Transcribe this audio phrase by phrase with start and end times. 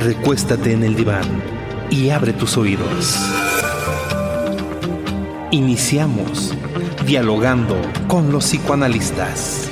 [0.00, 1.26] Recuéstate en el diván
[1.90, 3.18] y abre tus oídos.
[5.50, 6.54] Iniciamos
[7.04, 9.68] dialogando con los psicoanalistas.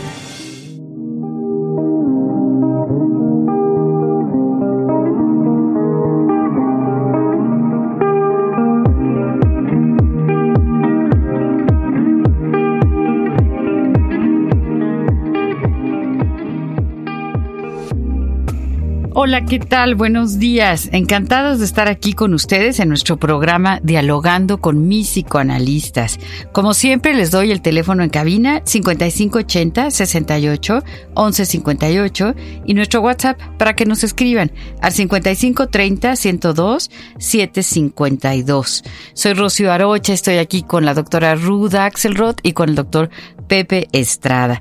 [19.19, 19.95] Hola, ¿qué tal?
[19.95, 20.91] Buenos días.
[20.93, 26.19] Encantados de estar aquí con ustedes en nuestro programa Dialogando con mis psicoanalistas.
[26.53, 30.83] Como siempre, les doy el teléfono en cabina 5580 68
[31.17, 32.35] 1158
[32.67, 38.85] y nuestro WhatsApp para que nos escriban al 5530 102 752.
[39.15, 43.09] Soy Rocío Arocha, estoy aquí con la doctora Ruda Axelrod y con el doctor
[43.47, 44.61] Pepe Estrada.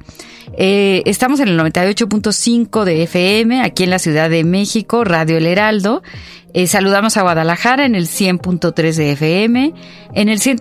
[0.58, 5.48] Eh, estamos en el 98.5 de FM, aquí en la Ciudad de México, Radio El
[5.48, 6.04] Heraldo.
[6.54, 9.74] Eh, saludamos a Guadalajara en el 100.3 de FM,
[10.14, 10.60] en el 100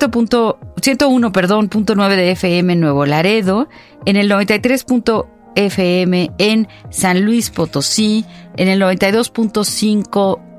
[0.80, 3.68] 101, perdón, punto 9 de FM en Nuevo Laredo,
[4.04, 4.84] en el 93.
[5.56, 8.24] FM en San Luis Potosí,
[8.56, 10.53] en el 92.5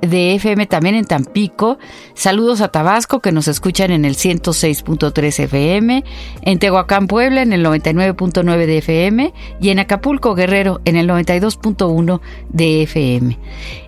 [0.00, 1.78] de FM también en Tampico.
[2.14, 6.04] Saludos a Tabasco que nos escuchan en el 106.3 FM,
[6.42, 12.20] en Tehuacán, Puebla en el 99.9 de FM y en Acapulco, Guerrero en el 92.1
[12.48, 13.38] de FM.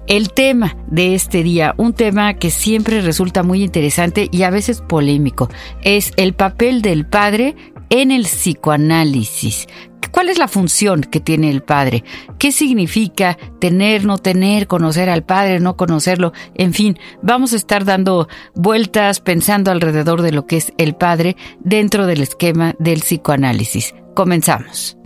[0.06, 4.80] El tema de este día, un tema que siempre resulta muy interesante y a veces
[4.80, 5.48] polémico,
[5.82, 7.54] es el papel del padre
[7.90, 9.66] en el psicoanálisis.
[10.12, 12.04] ¿Cuál es la función que tiene el padre?
[12.38, 16.32] ¿Qué significa tener, no tener, conocer al padre, no conocerlo?
[16.54, 21.36] En fin, vamos a estar dando vueltas pensando alrededor de lo que es el padre
[21.60, 23.94] dentro del esquema del psicoanálisis.
[24.14, 24.98] Comenzamos.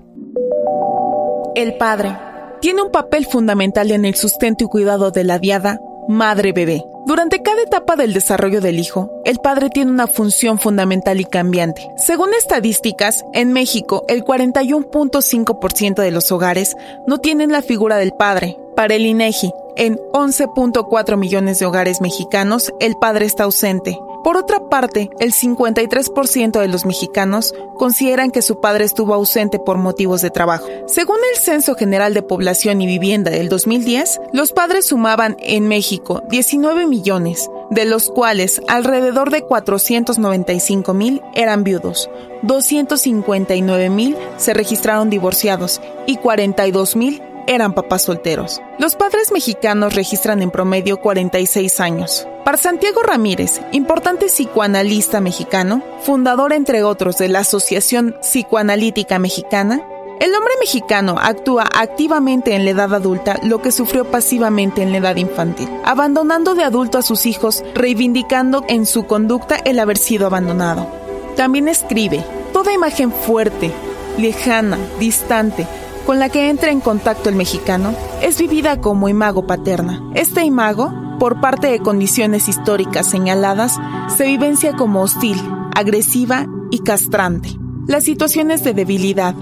[1.54, 2.16] El padre
[2.60, 5.78] tiene un papel fundamental en el sustento y cuidado de la diada
[6.08, 6.82] madre-bebé.
[7.06, 11.88] Durante cada etapa del desarrollo del hijo, el padre tiene una función fundamental y cambiante.
[11.96, 18.58] Según estadísticas, en México el 41.5% de los hogares no tienen la figura del padre.
[18.74, 23.96] Para el INEGI, en 11.4 millones de hogares mexicanos, el padre está ausente.
[24.26, 29.78] Por otra parte, el 53% de los mexicanos consideran que su padre estuvo ausente por
[29.78, 30.66] motivos de trabajo.
[30.88, 36.24] Según el Censo General de Población y Vivienda del 2010, los padres sumaban en México
[36.28, 42.10] 19 millones, de los cuales alrededor de 495 mil eran viudos,
[42.42, 48.60] 259 mil se registraron divorciados y 42 mil eran papás solteros.
[48.78, 52.26] Los padres mexicanos registran en promedio 46 años.
[52.44, 59.82] Para Santiago Ramírez, importante psicoanalista mexicano, fundador entre otros de la Asociación Psicoanalítica Mexicana,
[60.20, 64.98] el hombre mexicano actúa activamente en la edad adulta lo que sufrió pasivamente en la
[64.98, 70.26] edad infantil, abandonando de adulto a sus hijos, reivindicando en su conducta el haber sido
[70.26, 70.88] abandonado.
[71.36, 72.24] También escribe,
[72.54, 73.70] toda imagen fuerte,
[74.16, 75.66] lejana, distante,
[76.06, 80.00] con la que entra en contacto el mexicano es vivida como imago paterna.
[80.14, 83.76] Este imago, por parte de condiciones históricas señaladas,
[84.16, 85.36] se vivencia como hostil,
[85.74, 87.58] agresiva y castrante.
[87.88, 89.34] Las situaciones de debilidad,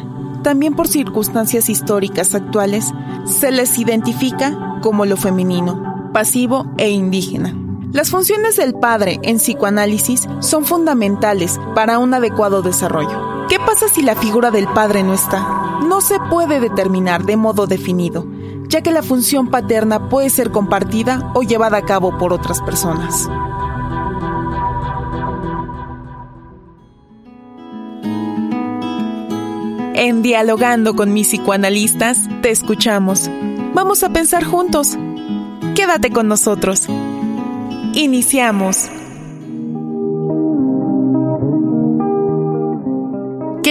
[0.43, 2.93] también por circunstancias históricas actuales,
[3.27, 7.55] se les identifica como lo femenino, pasivo e indígena.
[7.93, 13.34] Las funciones del padre en psicoanálisis son fundamentales para un adecuado desarrollo.
[13.49, 15.65] ¿Qué pasa si la figura del padre no está?
[15.85, 18.27] no se puede determinar de modo definido,
[18.69, 23.29] ya que la función paterna puede ser compartida o llevada a cabo por otras personas.
[29.95, 33.31] En Dialogando con mis psicoanalistas, te escuchamos.
[33.75, 34.99] Vamos a pensar juntos.
[35.75, 36.89] Quédate con nosotros.
[37.95, 38.91] Iniciamos.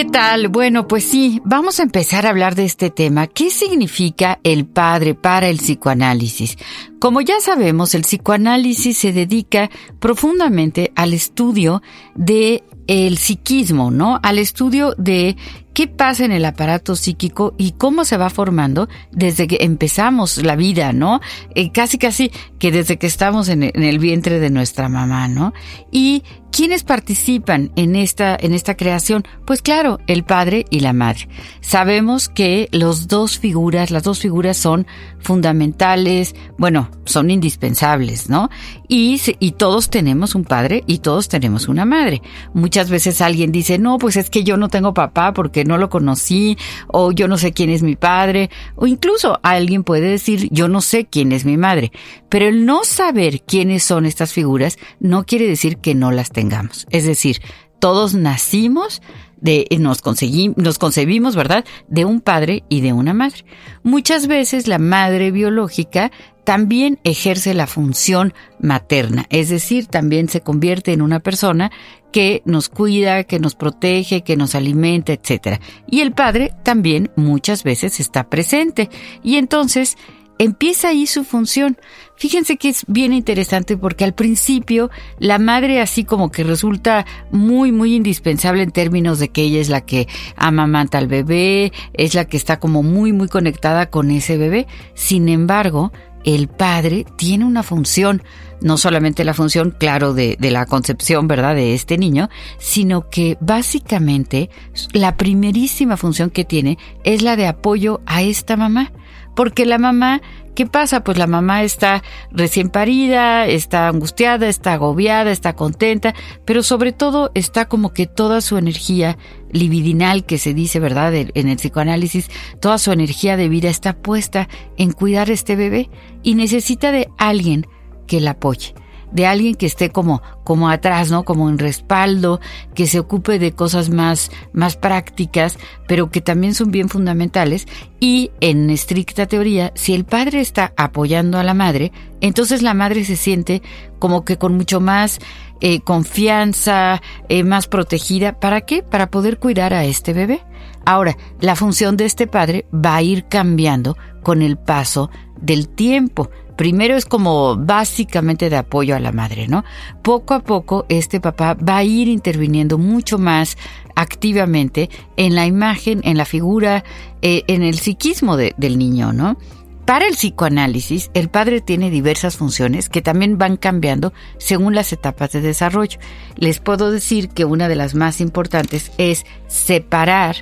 [0.04, 0.50] ¿Qué tal?
[0.50, 3.28] Bueno, pues sí, vamos a empezar a hablar de este tema.
[3.28, 6.58] ¿Qué significa el padre para el psicoanálisis?
[7.00, 9.70] Como ya sabemos, el psicoanálisis se dedica
[10.02, 11.82] profundamente al estudio
[12.16, 14.20] de el psiquismo, ¿no?
[14.24, 15.38] Al estudio de
[15.74, 20.56] qué pasa en el aparato psíquico y cómo se va formando desde que empezamos la
[20.56, 21.20] vida, ¿no?
[21.56, 25.54] Eh, casi casi que desde que estamos en el vientre de nuestra mamá, ¿no?
[25.92, 26.24] Y
[26.54, 29.24] ¿Quiénes participan en esta, en esta creación?
[29.44, 31.28] Pues claro, el padre y la madre.
[31.62, 34.86] Sabemos que los dos figuras, las dos figuras son
[35.18, 38.52] fundamentales, bueno, son indispensables, ¿no?
[38.88, 42.22] Y, y todos tenemos un padre y todos tenemos una madre.
[42.54, 45.90] Muchas veces alguien dice, no, pues es que yo no tengo papá porque no lo
[45.90, 46.58] conocí,
[46.88, 50.82] o yo no sé quién es mi padre, o incluso alguien puede decir, yo no
[50.82, 51.92] sé quién es mi madre.
[52.30, 56.54] Pero el no saber quiénes son estas figuras no quiere decir que no las tengamos
[56.90, 57.42] es decir,
[57.80, 59.02] todos nacimos
[59.38, 63.44] de, nos, conseguimos, nos concebimos, ¿verdad?, de un padre y de una madre.
[63.84, 66.12] Muchas veces la madre biológica
[66.44, 71.72] también ejerce la función materna, es decir, también se convierte en una persona
[72.12, 75.60] que nos cuida, que nos protege, que nos alimenta, etc.
[75.90, 78.90] Y el padre también muchas veces está presente.
[79.24, 79.98] Y entonces
[80.38, 81.78] empieza ahí su función.
[82.16, 87.72] Fíjense que es bien interesante porque al principio la madre así como que resulta muy,
[87.72, 92.26] muy indispensable en términos de que ella es la que amamanta al bebé, es la
[92.26, 94.68] que está como muy, muy conectada con ese bebé.
[94.94, 95.92] Sin embargo,
[96.24, 98.24] el padre tiene una función,
[98.62, 102.30] no solamente la función, claro, de, de, la concepción, ¿verdad?, de este niño,
[102.60, 104.50] sino que básicamente
[104.94, 108.92] la primerísima función que tiene es la de apoyo a esta mamá.
[109.36, 110.22] Porque la mamá,
[110.56, 111.04] ¿qué pasa?
[111.04, 116.14] Pues la mamá está recién parida, está angustiada, está agobiada, está contenta,
[116.46, 119.18] pero sobre todo está como que toda su energía
[119.52, 121.14] libidinal que se dice, ¿verdad?
[121.14, 122.30] En el psicoanálisis,
[122.60, 125.90] toda su energía de vida está puesta en cuidar a este bebé
[126.24, 127.68] y necesita de alguien
[128.08, 128.74] que la apoye
[129.14, 131.24] de alguien que esté como, como atrás, ¿no?
[131.24, 132.42] Como en respaldo,
[132.74, 135.58] que se ocupe de cosas más, más prácticas,
[135.88, 137.68] pero que también son bien fundamentales.
[138.00, 143.06] Y en estricta teoría, si el padre está apoyando a la madre, entonces la madre
[143.06, 143.62] se siente
[144.00, 145.20] como que con mucho más
[145.62, 148.40] eh, confianza, eh, más protegida.
[148.40, 148.84] ¿Para qué?
[148.84, 150.42] Para poder cuidar a este bebé.
[150.86, 155.10] Ahora, la función de este padre va a ir cambiando con el paso
[155.40, 156.30] del tiempo.
[156.56, 159.64] Primero es como básicamente de apoyo a la madre, ¿no?
[160.02, 163.58] Poco a poco este papá va a ir interviniendo mucho más
[163.96, 166.84] activamente en la imagen, en la figura,
[167.22, 169.38] eh, en el psiquismo del niño, ¿no?
[169.86, 175.34] Para el psicoanálisis, el padre tiene diversas funciones que también van cambiando según las etapas
[175.34, 176.00] de desarrollo.
[176.38, 180.38] Les puedo decir que una de las más importantes es separar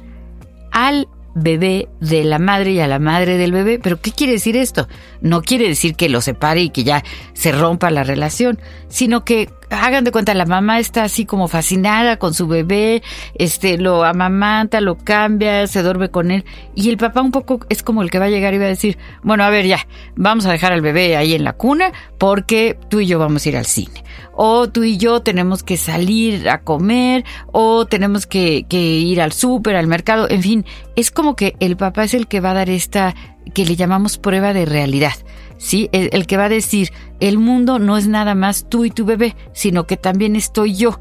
[0.71, 3.79] al bebé de la madre y a la madre del bebé.
[3.79, 4.87] Pero ¿qué quiere decir esto?
[5.21, 9.49] No quiere decir que lo separe y que ya se rompa la relación, sino que
[9.71, 13.01] hagan de cuenta, la mamá está así como fascinada con su bebé,
[13.35, 16.45] este, lo amamanta, lo cambia, se duerme con él,
[16.75, 18.69] y el papá un poco es como el que va a llegar y va a
[18.69, 22.77] decir, bueno, a ver, ya, vamos a dejar al bebé ahí en la cuna porque
[22.89, 24.03] tú y yo vamos a ir al cine
[24.33, 29.75] o tú y yo tenemos que salir a comer, o tenemos que, ir al súper,
[29.75, 30.65] al mercado, en fin,
[30.95, 33.15] es como que el papá es el que va a dar esta
[33.53, 35.13] que le llamamos prueba de realidad.
[35.61, 35.89] ¿Sí?
[35.91, 39.05] El, el, que va a decir, el mundo no es nada más tú y tu
[39.05, 40.99] bebé, sino que también estoy yo.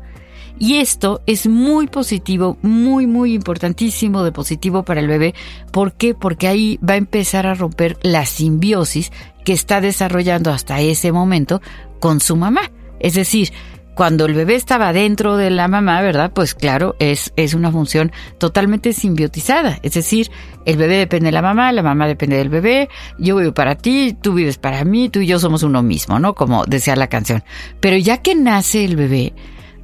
[0.59, 5.35] Y esto es muy positivo, muy, muy importantísimo de positivo para el bebé.
[5.73, 6.15] ¿Por qué?
[6.15, 9.11] Porque ahí va a empezar a romper la simbiosis
[9.43, 11.63] que está desarrollando hasta ese momento
[11.99, 12.71] con su mamá.
[12.99, 13.55] Es decir,
[13.95, 16.33] cuando el bebé estaba dentro de la mamá, ¿verdad?
[16.35, 19.79] Pues claro, es, es una función totalmente simbiotizada.
[19.83, 20.31] Es decir,
[20.65, 24.17] el bebé depende de la mamá, la mamá depende del bebé, yo vivo para ti,
[24.21, 26.35] tú vives para mí, tú y yo somos uno mismo, ¿no?
[26.35, 27.43] Como decía la canción.
[27.81, 29.35] Pero ya que nace el bebé,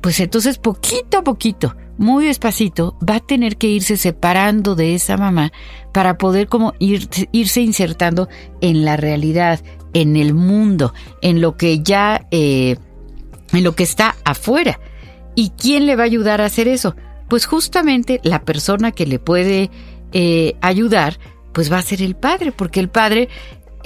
[0.01, 5.17] pues entonces poquito a poquito, muy despacito, va a tener que irse separando de esa
[5.17, 5.53] mamá
[5.93, 8.29] para poder como ir, irse insertando
[8.61, 9.61] en la realidad,
[9.95, 12.27] en el mundo, en lo que ya...
[12.31, 12.77] Eh,
[13.53, 14.81] en lo que está afuera.
[15.35, 16.97] ¿Y quién le va a ayudar a hacer eso?
[17.29, 19.71] Pues justamente la persona que le puede
[20.13, 21.19] eh, ayudar,
[21.53, 23.29] pues va a ser el padre, porque el padre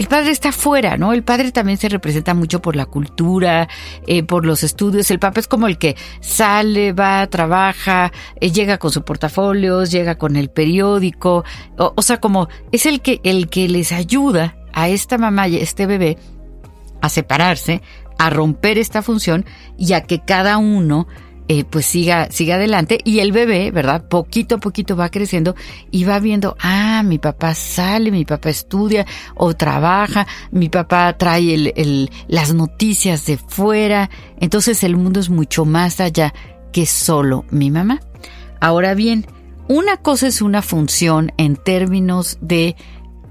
[0.00, 1.12] el padre está afuera, ¿no?
[1.12, 3.69] El padre también se representa mucho por la cultura,
[4.07, 5.11] eh, por los estudios.
[5.11, 10.14] El papá es como el que sale, va, trabaja, eh, llega con su portafolio, llega
[10.17, 11.45] con el periódico.
[11.76, 15.57] O, o, sea, como es el que, el que les ayuda a esta mamá y
[15.57, 16.17] a este bebé
[17.02, 17.83] a separarse,
[18.21, 19.47] a romper esta función
[19.79, 21.09] y a que cada uno
[21.49, 24.05] eh, pues siga, siga adelante y el bebé, ¿verdad?
[24.09, 25.57] Poquito a poquito va creciendo
[25.91, 31.55] y va viendo, ah, mi papá sale, mi papá estudia o trabaja, mi papá trae
[31.55, 36.35] el, el, las noticias de fuera, entonces el mundo es mucho más allá
[36.75, 38.00] que solo mi mamá.
[38.61, 39.27] Ahora bien,
[39.67, 42.77] una cosa es una función en términos de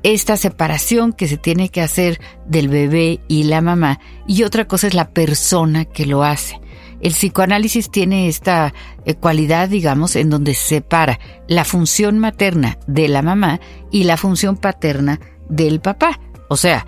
[0.04, 4.88] esta separación que se tiene que hacer del bebé y la mamá y otra cosa
[4.88, 6.60] es la persona que lo hace.
[7.02, 8.74] El psicoanálisis tiene esta
[9.06, 13.60] eh, cualidad, digamos, en donde separa la función materna de la mamá
[13.92, 16.20] y la función paterna del papá.
[16.50, 16.86] O sea,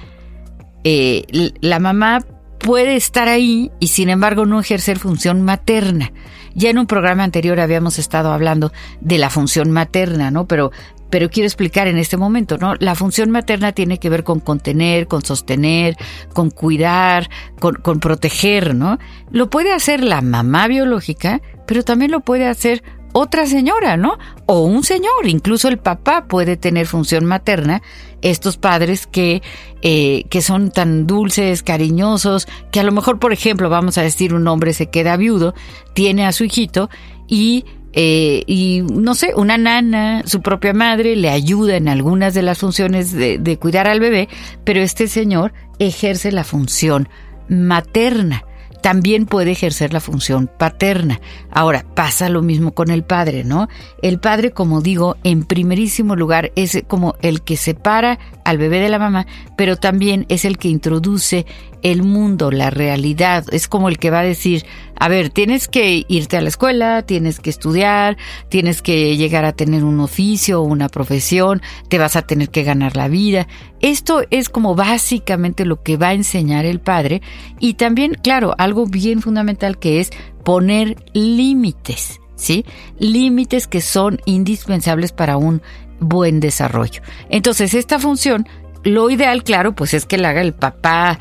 [0.83, 1.23] eh,
[1.61, 2.19] la mamá
[2.59, 6.11] puede estar ahí y sin embargo no ejercer función materna.
[6.53, 10.47] Ya en un programa anterior habíamos estado hablando de la función materna, ¿no?
[10.47, 10.71] Pero
[11.11, 12.73] pero quiero explicar en este momento, ¿no?
[12.79, 15.97] La función materna tiene que ver con contener, con sostener,
[16.33, 18.97] con cuidar, con, proteger, ¿no?
[19.29, 22.81] Lo puede hacer la mamá biológica, pero también lo puede hacer
[23.13, 24.17] otra señora, ¿no?
[24.45, 27.81] O un señor, incluso el papá puede tener función materna,
[28.21, 29.41] estos padres que,
[29.81, 34.33] eh, que son tan dulces, cariñosos, que a lo mejor, por ejemplo, vamos a decir,
[34.33, 35.53] un hombre se queda viudo,
[35.93, 36.89] tiene a su hijito
[37.27, 42.41] y eh, y no sé, una nana, su propia madre, le ayuda en algunas de
[42.41, 44.29] las funciones de, de, cuidar al bebé,
[44.63, 47.09] pero este señor ejerce la función
[47.49, 48.45] materna
[48.81, 51.21] también puede ejercer la función paterna.
[51.51, 53.69] Ahora, pasa lo mismo con el padre, ¿no?
[54.01, 58.89] El padre, como digo, en primerísimo lugar es como el que separa al bebé de
[58.89, 61.45] la mamá, pero también es el que introduce
[61.81, 63.45] el mundo, la realidad.
[63.51, 67.01] Es como el que va a decir, a ver, tienes que irte a la escuela,
[67.03, 68.17] tienes que estudiar,
[68.49, 72.95] tienes que llegar a tener un oficio una profesión, te vas a tener que ganar
[72.95, 73.47] la vida.
[73.79, 77.21] Esto es como básicamente lo que va a enseñar el padre
[77.59, 80.11] y también, claro, algo bien fundamental que es
[80.43, 82.65] poner límites, ¿sí?
[82.99, 85.61] Límites que son indispensables para un
[85.99, 87.01] buen desarrollo.
[87.29, 88.47] Entonces, esta función,
[88.83, 91.19] lo ideal, claro, pues es que la haga el papá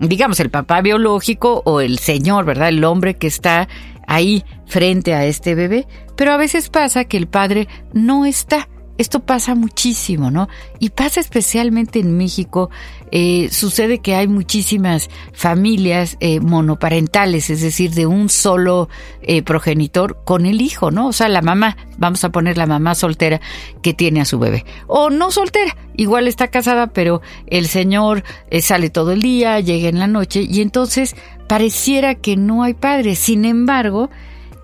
[0.00, 2.68] digamos, el papá biológico o el señor, ¿verdad?
[2.68, 3.68] El hombre que está
[4.06, 5.86] ahí frente a este bebé,
[6.16, 8.68] pero a veces pasa que el padre no está.
[8.98, 10.48] Esto pasa muchísimo, ¿no?
[10.80, 12.68] Y pasa especialmente en México.
[13.12, 18.88] Eh, sucede que hay muchísimas familias eh, monoparentales, es decir, de un solo
[19.22, 21.06] eh, progenitor con el hijo, ¿no?
[21.06, 23.40] O sea, la mamá, vamos a poner la mamá soltera
[23.82, 24.64] que tiene a su bebé.
[24.88, 28.24] O no soltera, igual está casada, pero el señor
[28.60, 31.14] sale todo el día, llega en la noche y entonces
[31.48, 33.14] pareciera que no hay padre.
[33.14, 34.10] Sin embargo,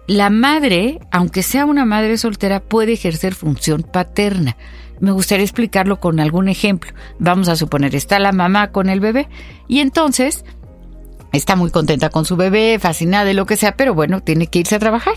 [0.06, 4.56] la madre, aunque sea una madre soltera, puede ejercer función paterna.
[5.00, 6.92] Me gustaría explicarlo con algún ejemplo.
[7.18, 9.28] Vamos a suponer, está la mamá con el bebé
[9.66, 10.44] y entonces
[11.32, 14.60] está muy contenta con su bebé, fascinada de lo que sea, pero bueno, tiene que
[14.60, 15.14] irse a trabajar.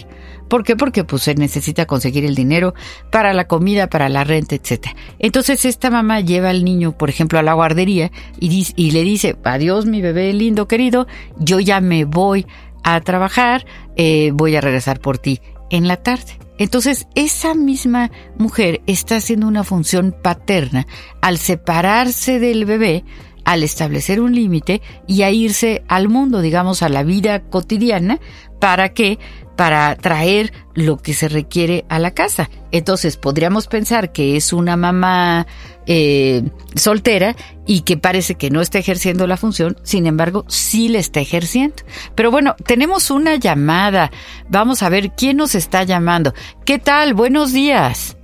[0.49, 0.75] ¿Por qué?
[0.75, 2.73] Porque pues se necesita conseguir el dinero
[3.11, 4.87] para la comida, para la renta, etc.
[5.19, 9.35] Entonces esta mamá lleva al niño, por ejemplo, a la guardería y, y le dice,
[9.43, 12.47] adiós mi bebé lindo querido, yo ya me voy
[12.89, 13.65] a trabajar,
[13.97, 16.39] eh, voy a regresar por ti en la tarde.
[16.57, 20.87] Entonces, esa misma mujer está haciendo una función paterna
[21.21, 23.03] al separarse del bebé,
[23.43, 28.21] al establecer un límite y a irse al mundo, digamos, a la vida cotidiana,
[28.61, 29.19] para que
[29.57, 32.49] para traer lo que se requiere a la casa.
[32.71, 35.47] Entonces podríamos pensar que es una mamá
[35.87, 36.43] eh,
[36.75, 37.35] soltera
[37.65, 41.83] y que parece que no está ejerciendo la función, sin embargo sí la está ejerciendo.
[42.15, 44.11] Pero bueno, tenemos una llamada.
[44.47, 46.33] Vamos a ver quién nos está llamando.
[46.63, 47.15] ¿Qué tal?
[47.15, 48.15] Buenos días.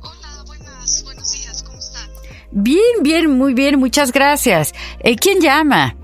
[0.00, 2.08] Hola, buenas, buenos días, ¿cómo están?
[2.52, 4.72] Bien, bien, muy bien, muchas gracias.
[5.00, 5.96] Eh, ¿Quién llama?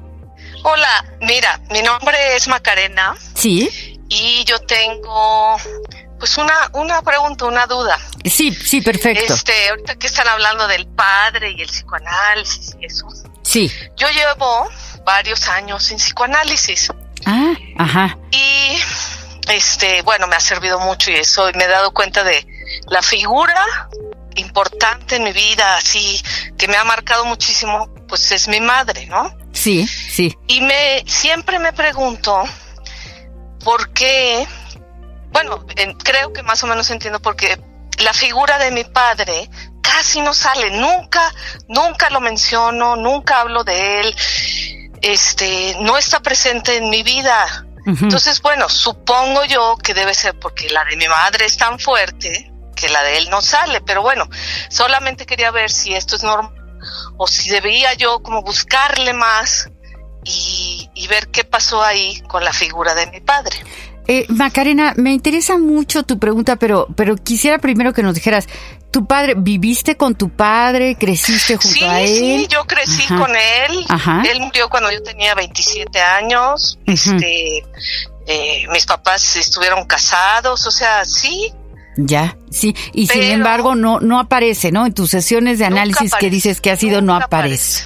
[0.64, 3.14] Hola, mira, mi nombre es Macarena.
[3.35, 5.56] Sí y yo tengo
[6.18, 7.99] pues una, una pregunta, una duda.
[8.25, 9.35] Sí, sí, perfecto.
[9.35, 13.06] Este, ahorita que están hablando del padre y el psicoanálisis y eso.
[13.42, 13.71] Sí.
[13.97, 14.68] Yo llevo
[15.04, 16.90] varios años en psicoanálisis.
[17.26, 18.18] Ah, ajá.
[18.30, 18.78] Y
[19.49, 22.47] este, bueno, me ha servido mucho y eso, y me he dado cuenta de
[22.88, 23.88] la figura
[24.37, 26.21] importante en mi vida, así,
[26.56, 29.30] que me ha marcado muchísimo, pues es mi madre, ¿no?
[29.52, 30.37] Sí, sí.
[30.49, 32.42] Y me, siempre me pregunto,
[33.64, 34.47] porque,
[35.30, 35.66] bueno,
[36.02, 37.59] creo que más o menos entiendo porque
[37.99, 39.49] la figura de mi padre
[39.80, 41.33] casi no sale, nunca,
[41.68, 44.16] nunca lo menciono, nunca hablo de él,
[45.02, 47.66] este, no está presente en mi vida.
[47.87, 52.50] Entonces, bueno, supongo yo que debe ser porque la de mi madre es tan fuerte
[52.75, 54.28] que la de él no sale, pero bueno,
[54.71, 56.52] solamente quería ver si esto es normal
[57.16, 59.71] o si debía yo como buscarle más
[60.25, 63.57] y, ver qué pasó ahí con la figura de mi padre.
[64.07, 68.49] Eh, Macarena, me interesa mucho tu pregunta, pero, pero quisiera primero que nos dijeras,
[68.90, 72.09] ¿tu padre, viviste con tu padre, creciste junto a él?
[72.09, 73.87] Sí, yo crecí con él.
[74.31, 76.78] Él murió cuando yo tenía 27 años.
[76.87, 77.64] Este,
[78.26, 81.52] eh, mis papás estuvieron casados, o sea, sí,
[81.97, 84.87] Ya, sí, y sin embargo no no aparece, ¿no?
[84.87, 87.85] En tus sesiones de análisis que dices que ha sido no aparece.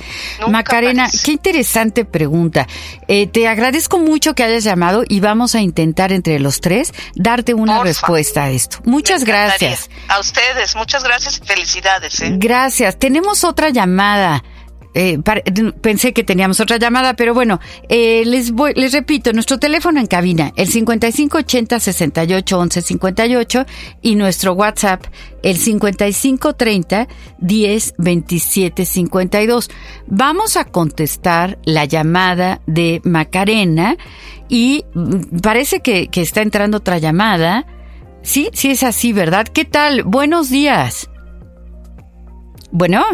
[0.49, 2.66] Macarena, qué interesante pregunta.
[3.09, 7.54] Eh, te agradezco mucho que hayas llamado y vamos a intentar entre los tres darte
[7.54, 8.78] una respuesta a esto.
[8.85, 9.90] Muchas gracias.
[10.09, 12.21] A ustedes, muchas gracias y felicidades.
[12.21, 12.33] ¿eh?
[12.37, 12.99] Gracias.
[12.99, 14.42] Tenemos otra llamada.
[14.95, 15.18] Eh,
[15.80, 20.07] pensé que teníamos otra llamada, pero bueno, eh, les voy, les repito, nuestro teléfono en
[20.07, 23.66] cabina, el 5580 68 11 58
[24.02, 25.04] y nuestro WhatsApp,
[25.42, 27.07] el 5530
[27.38, 29.71] 10 27 52.
[30.07, 33.97] Vamos a contestar la llamada de Macarena
[34.49, 37.66] y mm, parece que, que está entrando otra llamada.
[38.23, 39.47] Sí, sí es así, ¿verdad?
[39.47, 40.02] ¿Qué tal?
[40.02, 41.09] Buenos días.
[42.71, 43.04] Bueno.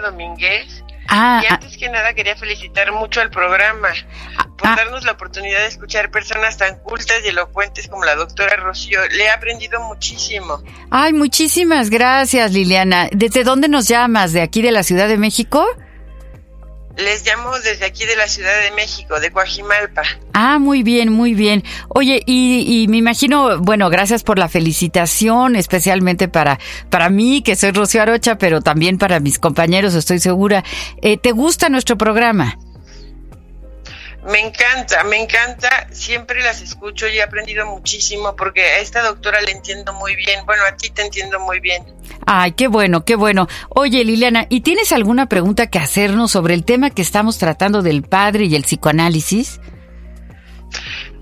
[0.00, 0.82] Domínguez.
[1.08, 1.54] Ah, y ah.
[1.54, 3.90] antes que nada quería felicitar mucho al programa
[4.38, 8.56] ah, por darnos la oportunidad de escuchar personas tan cultas y elocuentes como la doctora
[8.56, 9.00] Rocío.
[9.08, 10.62] Le he aprendido muchísimo.
[10.90, 13.08] Ay, muchísimas gracias, Liliana.
[13.12, 14.32] ¿Desde dónde nos llamas?
[14.32, 15.66] ¿De aquí de la Ciudad de México?
[16.96, 20.02] Les llamo desde aquí de la Ciudad de México, de Coajimalpa.
[20.32, 21.62] Ah, muy bien, muy bien.
[21.88, 27.72] Oye, y, me imagino, bueno, gracias por la felicitación, especialmente para, para mí, que soy
[27.72, 30.64] Rocío Arocha, pero también para mis compañeros, estoy segura.
[31.02, 32.58] Eh, ¿Te gusta nuestro programa?
[34.26, 39.40] Me encanta, me encanta, siempre las escucho y he aprendido muchísimo porque a esta doctora
[39.40, 41.84] le entiendo muy bien, bueno, a ti te entiendo muy bien.
[42.24, 43.48] Ay, qué bueno, qué bueno.
[43.68, 48.02] Oye, Liliana, ¿y tienes alguna pregunta que hacernos sobre el tema que estamos tratando del
[48.02, 49.60] padre y el psicoanálisis?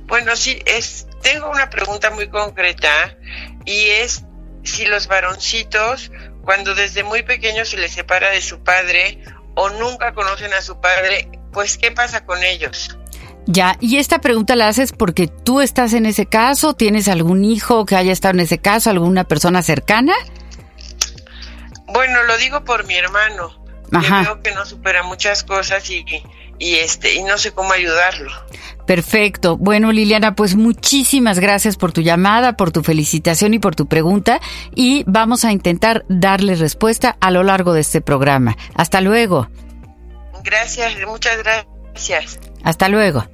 [0.06, 3.16] Bueno, sí, es, tengo una pregunta muy concreta
[3.64, 4.24] y es
[4.62, 6.10] si los varoncitos,
[6.42, 9.22] cuando desde muy pequeños se les separa de su padre
[9.54, 12.96] o nunca conocen a su padre, pues ¿qué pasa con ellos?
[13.46, 17.84] Ya, y esta pregunta la haces porque tú estás en ese caso, tienes algún hijo
[17.84, 20.14] que haya estado en ese caso, alguna persona cercana.
[21.94, 23.64] Bueno, lo digo por mi hermano.
[23.92, 24.24] Ajá.
[24.24, 26.04] Yo creo que no supera muchas cosas y,
[26.58, 28.30] y este y no sé cómo ayudarlo.
[28.84, 29.56] Perfecto.
[29.56, 34.40] Bueno, Liliana, pues muchísimas gracias por tu llamada, por tu felicitación y por tu pregunta
[34.74, 38.56] y vamos a intentar darle respuesta a lo largo de este programa.
[38.74, 39.48] Hasta luego.
[40.42, 42.40] Gracias, muchas gracias.
[42.64, 43.24] Hasta luego.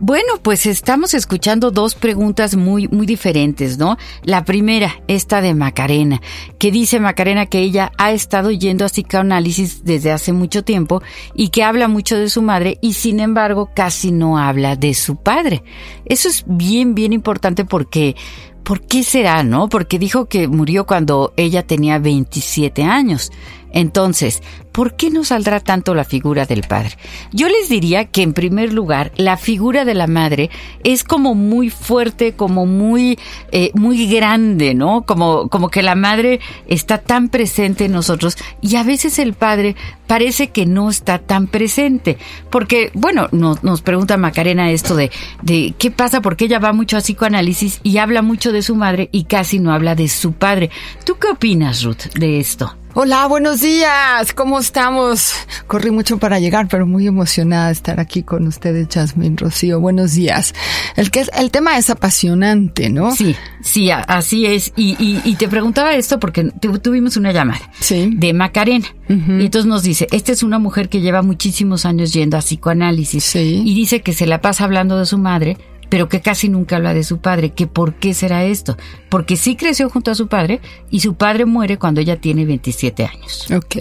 [0.00, 3.98] Bueno, pues estamos escuchando dos preguntas muy, muy diferentes, ¿no?
[4.22, 6.20] La primera, esta de Macarena,
[6.56, 11.02] que dice Macarena que ella ha estado yendo a psicoanálisis desde hace mucho tiempo
[11.34, 15.16] y que habla mucho de su madre y sin embargo casi no habla de su
[15.16, 15.64] padre.
[16.04, 18.14] Eso es bien, bien importante porque
[18.62, 19.68] ¿por qué será, no?
[19.68, 23.32] Porque dijo que murió cuando ella tenía 27 años.
[23.72, 26.96] Entonces, ¿por qué no saldrá tanto la figura del padre?
[27.32, 30.50] Yo les diría que en primer lugar, la figura de la madre
[30.84, 33.18] es como muy fuerte, como muy,
[33.52, 35.02] eh, muy grande, ¿no?
[35.02, 39.76] Como, como que la madre está tan presente en nosotros y a veces el padre
[40.06, 42.18] parece que no está tan presente.
[42.50, 45.10] Porque, bueno, nos, nos pregunta Macarena esto de,
[45.42, 49.08] de qué pasa, porque ella va mucho a psicoanálisis y habla mucho de su madre
[49.12, 50.70] y casi no habla de su padre.
[51.04, 52.74] ¿Tú qué opinas, Ruth, de esto?
[52.94, 54.32] Hola, buenos días.
[54.32, 55.32] ¿Cómo estamos?
[55.66, 59.80] Corrí mucho para llegar, pero muy emocionada de estar aquí con ustedes, Jasmine Rocío.
[59.80, 60.54] Buenos días.
[60.94, 63.14] El que el tema es apasionante, ¿no?
[63.14, 64.74] Sí, sí, así es.
[64.76, 66.44] Y, y, te preguntaba esto porque
[66.82, 68.10] tuvimos una llamada sí.
[68.14, 68.86] de Macarena.
[69.08, 73.24] Y entonces nos dice, esta es una mujer que lleva muchísimos años yendo a psicoanálisis.
[73.24, 73.62] Sí.
[73.64, 75.56] Y dice que se la pasa hablando de su madre,
[75.88, 78.76] pero que casi nunca habla de su padre, que por qué será esto,
[79.08, 83.04] porque sí creció junto a su padre y su padre muere cuando ella tiene 27
[83.04, 83.50] años.
[83.50, 83.76] Ok,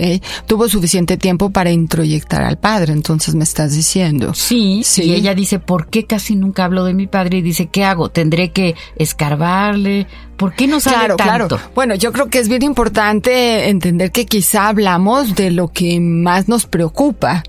[0.45, 4.33] tuvo suficiente tiempo para introyectar al padre, entonces me estás diciendo.
[4.33, 5.03] Sí, sí.
[5.03, 7.39] Y ella dice, ¿por qué casi nunca hablo de mi padre?
[7.39, 8.09] Y dice, ¿qué hago?
[8.09, 10.07] ¿Tendré que escarbarle?
[10.37, 11.57] ¿Por qué no sabe claro, tanto?
[11.57, 11.71] Claro.
[11.73, 16.47] Bueno, yo creo que es bien importante entender que quizá hablamos de lo que más
[16.47, 17.43] nos preocupa.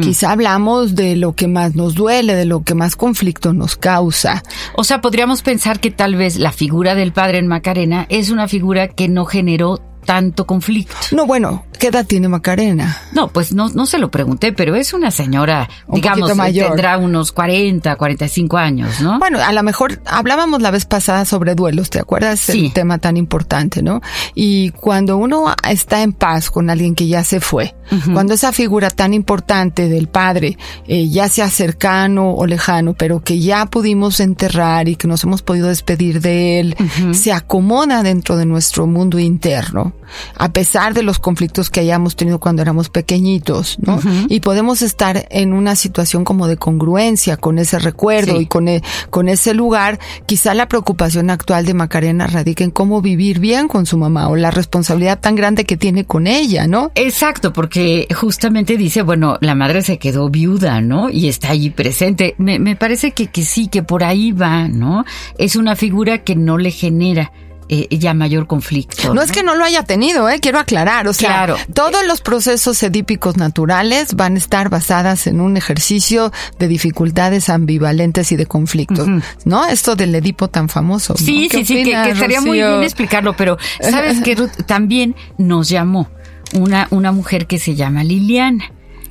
[0.00, 4.42] Quizá hablamos de lo que más nos duele, de lo que más conflicto nos causa.
[4.76, 8.46] O sea, podríamos pensar que tal vez la figura del padre en Macarena es una
[8.46, 10.94] figura que no generó tanto conflicto.
[11.12, 12.98] No, bueno, ¿qué edad tiene Macarena?
[13.12, 16.68] No, pues no, no se lo pregunté, pero es una señora, digamos, mayor.
[16.68, 19.18] tendrá unos 40, 45 años, ¿no?
[19.18, 22.40] Bueno, a lo mejor hablábamos la vez pasada sobre duelos, ¿te acuerdas?
[22.40, 22.66] Sí.
[22.66, 24.00] El tema tan importante, ¿no?
[24.34, 27.74] Y cuando uno está en paz con alguien que ya se fue,
[28.12, 30.58] cuando esa figura tan importante del padre,
[30.88, 35.42] eh, ya sea cercano o lejano, pero que ya pudimos enterrar y que nos hemos
[35.42, 36.76] podido despedir de él,
[37.12, 39.92] se acomoda dentro de nuestro mundo interno,
[40.36, 43.98] a pesar de los conflictos que hayamos tenido cuando éramos pequeñitos, ¿no?
[44.28, 48.80] Y podemos estar en una situación como de congruencia con ese recuerdo y con, e,
[49.10, 49.98] con ese lugar.
[50.24, 54.36] Quizá la preocupación actual de Macarena radica en cómo vivir bien con su mamá o
[54.36, 56.92] la responsabilidad tan grande que tiene con ella, ¿no?
[56.94, 61.10] Exacto, porque justamente dice, bueno, la madre se quedó viuda, ¿no?
[61.10, 62.36] Y está allí presente.
[62.38, 65.04] Me, me parece que, que sí, que por ahí va, ¿no?
[65.38, 67.32] Es una figura que no le genera
[67.68, 69.14] eh, ya mayor conflicto.
[69.14, 69.22] ¿no?
[69.22, 71.08] es que no lo haya tenido, eh, quiero aclarar.
[71.08, 76.68] O sea, todos los procesos edípicos naturales van a estar basadas en un ejercicio de
[76.68, 79.08] dificultades ambivalentes y de conflictos,
[79.44, 79.64] ¿no?
[79.66, 81.14] Esto del Edipo tan famoso.
[81.16, 86.08] Sí, sí, sí, que, estaría muy bien explicarlo, pero sabes que también nos llamó
[86.52, 88.70] una, una mujer que se llama Liliana.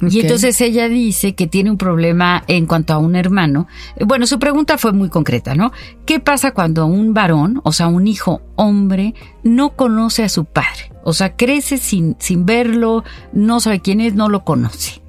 [0.10, 3.68] Y entonces ella dice que tiene un problema en cuanto a un hermano.
[4.06, 5.72] Bueno, su pregunta fue muy concreta, ¿no?
[6.06, 9.14] ¿Qué pasa cuando un varón, o sea, un hijo hombre,
[9.44, 10.92] no conoce a su padre?
[11.04, 15.02] O sea, crece sin, sin verlo, no sabe quién es, no lo conoce.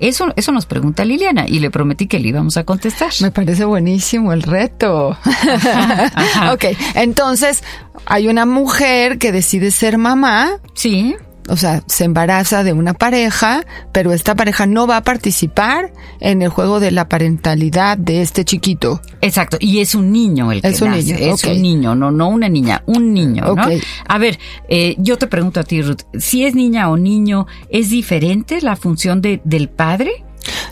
[0.00, 3.10] Eso, eso nos pregunta Liliana y le prometí que le íbamos a contestar.
[3.20, 5.08] Me parece buenísimo el reto.
[6.52, 7.64] ok, entonces
[8.06, 10.60] hay una mujer que decide ser mamá.
[10.74, 11.16] Sí
[11.48, 16.42] o sea, se embaraza de una pareja, pero esta pareja no va a participar en
[16.42, 19.00] el juego de la parentalidad de este chiquito.
[19.20, 21.16] Exacto, y es un niño el que es un Niño.
[21.16, 23.62] Es un niño, no, no una niña, un niño, ¿no?
[24.06, 27.90] A ver, eh, yo te pregunto a ti, Ruth, si es niña o niño, ¿es
[27.90, 30.24] diferente la función de, del padre?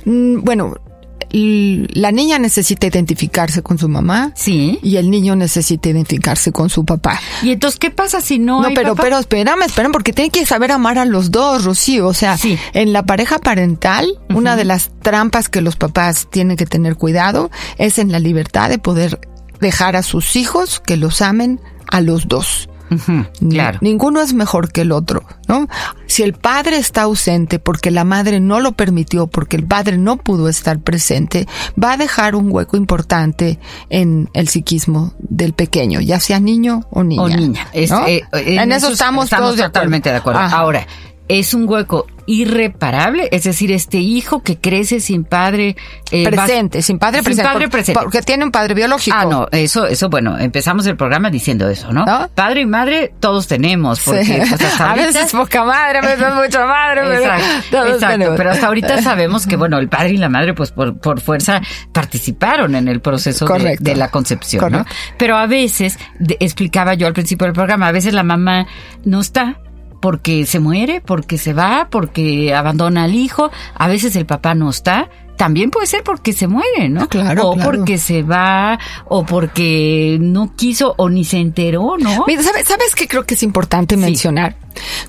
[0.05, 0.75] Mm, bueno,
[1.31, 4.33] la niña necesita identificarse con su mamá.
[4.35, 4.79] Sí.
[4.83, 7.21] Y el niño necesita identificarse con su papá.
[7.43, 10.73] ¿Y entonces qué pasa si no, no pero, pero espérame, espérame, porque tiene que saber
[10.73, 12.07] amar a los dos, Rocío.
[12.07, 12.39] O sea,
[12.73, 17.51] en la pareja parental, una de las trampas que los papás tienen que tener cuidado
[17.79, 19.21] es en la libertad de poder
[19.61, 22.69] dejar a sus hijos que los amen a los dos
[23.51, 23.79] claro.
[23.81, 25.68] Ninguno es mejor que el otro, ¿no?
[26.07, 30.16] Si el padre está ausente porque la madre no lo permitió, porque el padre no
[30.16, 31.46] pudo estar presente,
[31.83, 33.59] va a dejar un hueco importante
[33.90, 37.22] en el psiquismo del pequeño, ya sea niño o niña.
[37.22, 37.68] O niña.
[37.72, 40.40] Eh, en, eso, estamos, todos totalmente de acuerdo.
[40.40, 40.87] Ahora,
[41.29, 45.77] es un hueco irreparable, es decir, este hijo que crece sin padre
[46.11, 49.17] eh, presente, sin padre presente, padre presente, porque tiene un padre biológico.
[49.19, 52.05] Ah, no, eso, eso, bueno, empezamos el programa diciendo eso, ¿no?
[52.35, 57.17] Padre y madre todos tenemos, porque pues, a veces poca madre, a veces mucha madre,
[57.17, 60.99] exacto, exacto pero hasta ahorita sabemos que bueno, el padre y la madre, pues por,
[60.99, 61.61] por fuerza
[61.93, 64.85] participaron en el proceso de, la concepción, ¿no?
[65.17, 65.99] Pero a veces
[66.41, 68.67] explicaba yo al principio del programa, a veces la mamá
[69.05, 69.61] no está
[70.07, 74.71] porque se muere, porque se va, porque abandona al hijo, a veces el papá no
[74.71, 77.09] está, también puede ser porque se muere, ¿no?
[77.09, 77.49] Claro.
[77.49, 82.23] O porque se va, o porque no quiso o ni se enteró, ¿no?
[82.29, 84.55] Mira, ¿sabes, ¿sabes qué creo que es importante mencionar?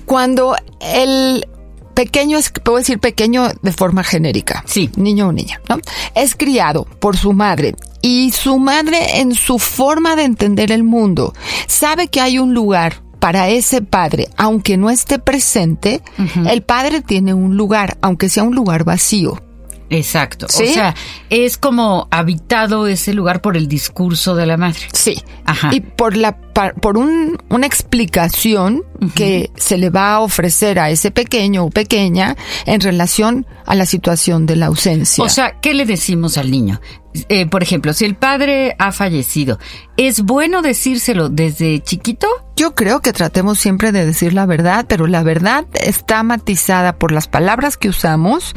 [0.04, 1.46] Cuando el
[1.94, 4.64] pequeño es, puedo decir pequeño de forma genérica.
[4.66, 4.90] Sí.
[4.96, 5.78] Niño o niña, ¿no?
[6.16, 11.34] Es criado por su madre y su madre en su forma de entender el mundo
[11.68, 16.02] sabe que hay un lugar para ese padre, aunque no esté presente,
[16.48, 19.42] el padre tiene un lugar, aunque sea un lugar vacío.
[19.90, 20.46] Exacto.
[20.46, 20.94] O sea,
[21.30, 24.80] es como habitado ese lugar por el discurso de la madre.
[24.92, 25.22] Sí.
[25.44, 25.70] Ajá.
[25.72, 26.36] Y por la
[26.80, 28.82] por un, una explicación
[29.14, 33.86] que se le va a ofrecer a ese pequeño o pequeña en relación a la
[33.86, 35.22] situación de la ausencia.
[35.22, 36.80] O sea, ¿qué le decimos al niño?
[37.28, 39.60] Eh, por ejemplo, si el padre ha fallecido,
[39.96, 42.26] ¿es bueno decírselo desde chiquito?
[42.58, 47.12] Yo creo que tratemos siempre de decir la verdad, pero la verdad está matizada por
[47.12, 48.56] las palabras que usamos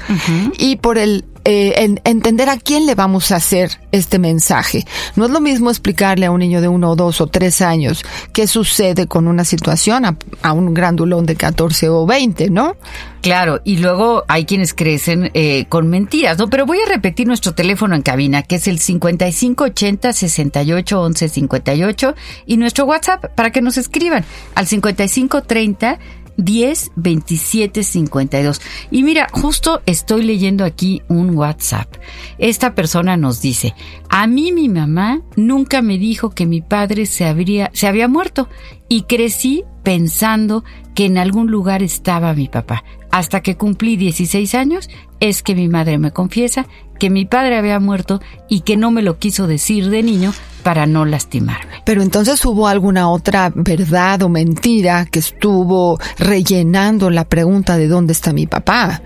[0.57, 4.85] y por el eh, entender a quién le vamos a hacer este mensaje.
[5.15, 8.03] No es lo mismo explicarle a un niño de uno o dos o tres años
[8.33, 12.75] qué sucede con una situación a, un grandulón de 14 o 20, ¿no?
[13.21, 16.49] Claro, y luego hay quienes crecen eh, con mentiras, ¿no?
[16.49, 22.15] Pero voy a repetir nuestro teléfono en cabina, que es el 5580 68 11 58
[22.45, 24.25] y nuestro WhatsApp para que nos escriban
[24.55, 25.99] al 5530
[26.37, 28.61] 10 27 52.
[28.91, 31.93] Y mira, justo estoy leyendo aquí un WhatsApp.
[32.37, 33.73] Esta persona nos dice,
[34.09, 38.47] a mí mi mamá nunca me dijo que mi padre se, habría, se había muerto
[38.89, 40.63] y crecí pensando
[40.95, 42.83] que en algún lugar estaba mi papá.
[43.11, 44.89] Hasta que cumplí 16 años
[45.19, 46.67] es que mi madre me confiesa
[47.01, 50.85] que mi padre había muerto y que no me lo quiso decir de niño para
[50.85, 51.81] no lastimarme.
[51.83, 58.13] Pero entonces hubo alguna otra verdad o mentira que estuvo rellenando la pregunta de dónde
[58.13, 59.01] está mi papá.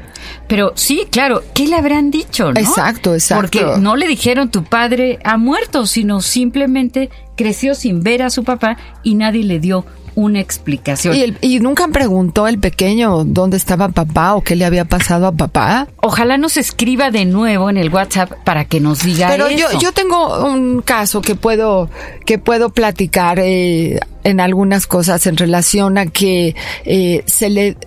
[0.49, 2.51] Pero sí, claro, ¿qué le habrán dicho?
[2.51, 2.60] ¿no?
[2.60, 3.43] Exacto, exacto.
[3.43, 8.43] Porque no le dijeron tu padre ha muerto, sino simplemente creció sin ver a su
[8.43, 11.15] papá y nadie le dio una explicación.
[11.15, 15.32] ¿Y, ¿Y, nunca preguntó el pequeño dónde estaba papá o qué le había pasado a
[15.32, 15.88] papá?
[16.01, 19.91] Ojalá nos escriba de nuevo en el WhatsApp para que nos diga Pero yo yo
[19.91, 21.89] tengo un caso que puedo
[22.25, 27.78] que puedo platicar eh, en algunas cosas en relación a que eh, se le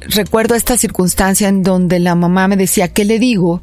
[0.00, 3.62] recuerdo esta circunstancia en donde la mamá me decía, ¿qué le digo?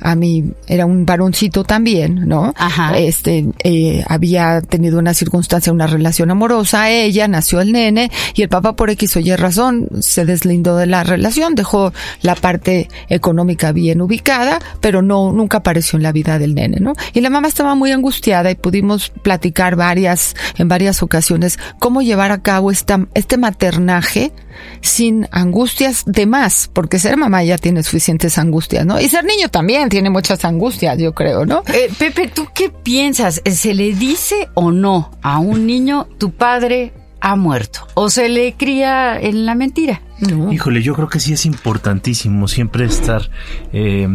[0.00, 2.54] A mí era un varoncito también, ¿no?
[2.56, 2.96] Ajá.
[2.96, 8.48] Este, eh, había tenido una circunstancia, una relación amorosa, ella, nació el nene, y el
[8.48, 13.72] papá por X o Y razón se deslindó de la relación, dejó la parte económica
[13.72, 16.94] bien ubicada, pero no, nunca apareció en la vida del nene, ¿no?
[17.12, 22.32] Y la mamá estaba muy angustiada y pudimos platicar varias, en varias ocasiones, cómo llevar
[22.32, 24.32] a cabo esta, este maternaje
[24.80, 29.00] sin angustias de más, porque ser mamá ya tiene suficientes angustias, ¿no?
[29.00, 31.62] Y ser niño también tiene muchas angustias, yo creo, ¿no?
[31.72, 33.42] Eh, Pepe, ¿tú qué piensas?
[33.44, 37.86] ¿Se le dice o no a un niño tu padre ha muerto?
[37.94, 40.02] ¿O se le cría en la mentira?
[40.50, 43.30] Híjole, yo creo que sí es importantísimo siempre estar
[43.72, 44.08] eh,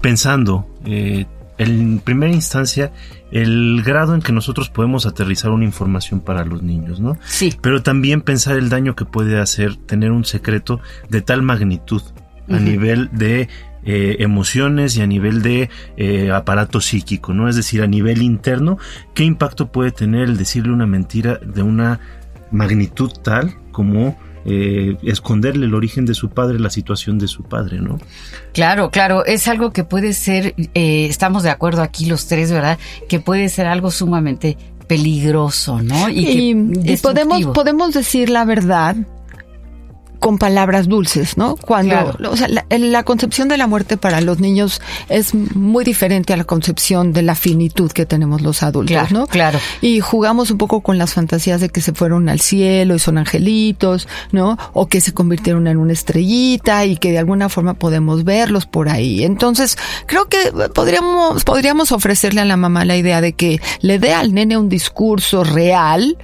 [0.00, 1.26] pensando, eh,
[1.58, 2.92] en primera instancia,
[3.30, 7.16] el grado en que nosotros podemos aterrizar una información para los niños, ¿no?
[7.24, 7.52] Sí.
[7.60, 12.02] Pero también pensar el daño que puede hacer tener un secreto de tal magnitud
[12.48, 13.48] a nivel de
[13.84, 17.48] eh, emociones y a nivel de eh, aparato psíquico, ¿no?
[17.48, 18.78] Es decir, a nivel interno,
[19.14, 22.00] ¿qué impacto puede tener el decirle una mentira de una
[22.50, 27.80] magnitud tal como eh, esconderle el origen de su padre, la situación de su padre,
[27.80, 27.98] ¿no?
[28.52, 32.78] Claro, claro, es algo que puede ser, eh, estamos de acuerdo aquí los tres, ¿verdad?
[33.08, 34.56] Que puede ser algo sumamente
[34.86, 36.08] peligroso, ¿no?
[36.08, 38.96] Y, que y podemos, podemos decir la verdad
[40.18, 41.56] con palabras dulces, ¿no?
[41.56, 42.30] Cuando, Claro.
[42.30, 46.36] o sea, la, la concepción de la muerte para los niños es muy diferente a
[46.36, 49.26] la concepción de la finitud que tenemos los adultos, Claro, ¿no?
[49.26, 49.58] claro.
[49.80, 53.18] Y jugamos un poco con las fantasías de que se fueron al cielo y son
[53.18, 54.58] angelitos, ¿no?
[54.72, 58.88] O que se convirtieron en una estrellita y que de alguna forma podemos verlos por
[58.88, 59.24] ahí.
[59.24, 59.76] Entonces,
[60.06, 60.38] creo que
[60.74, 64.68] podríamos, podríamos ofrecerle a la mamá la idea de que le dé al nene un
[64.68, 66.16] discurso real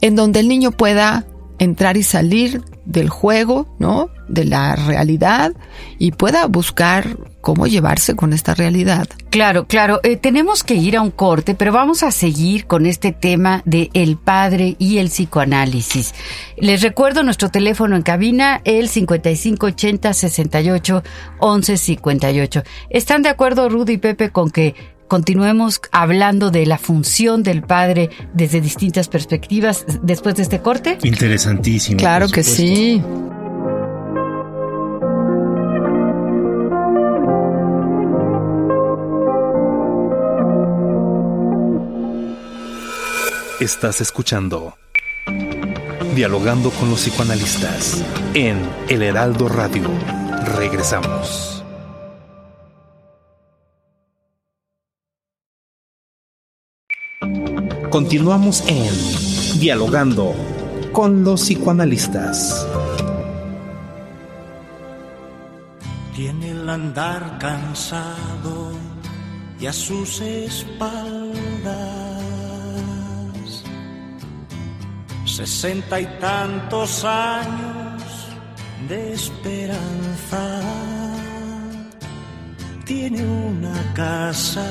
[0.00, 1.24] en donde el niño pueda
[1.58, 4.10] entrar y salir del juego, ¿no?
[4.28, 5.52] De la realidad
[5.98, 9.08] y pueda buscar cómo llevarse con esta realidad.
[9.30, 10.00] Claro, claro.
[10.02, 13.90] Eh, tenemos que ir a un corte, pero vamos a seguir con este tema de
[13.94, 16.14] el padre y el psicoanálisis.
[16.56, 21.02] Les recuerdo nuestro teléfono en cabina, el 5580 68
[21.38, 22.62] 11 58.
[22.90, 24.74] ¿Están de acuerdo Rudy y Pepe con que
[25.08, 30.98] continuemos hablando de la función del padre desde distintas perspectivas después de este corte?
[31.02, 31.98] Interesantísimo.
[31.98, 33.02] Claro por que sí.
[43.60, 44.74] Estás escuchando
[46.14, 48.02] Dialogando con los psicoanalistas
[48.34, 49.88] en El Heraldo Radio.
[50.56, 51.57] Regresamos.
[57.90, 60.34] Continuamos en Dialogando
[60.92, 62.66] con los psicoanalistas.
[66.14, 68.72] Tiene el andar cansado
[69.58, 72.18] y a sus espaldas
[75.24, 78.02] sesenta y tantos años
[78.88, 80.60] de esperanza.
[82.84, 84.66] Tiene una casa,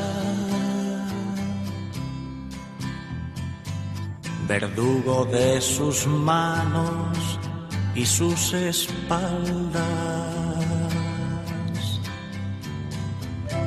[4.48, 7.40] verdugo de sus manos
[7.94, 9.84] y sus espaldas.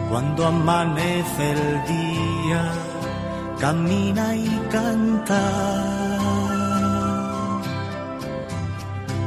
[0.08, 2.72] Cuando amanece el día,
[3.60, 5.42] camina y canta,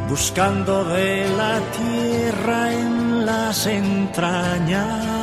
[0.10, 5.13] buscando de la tierra en las entrañas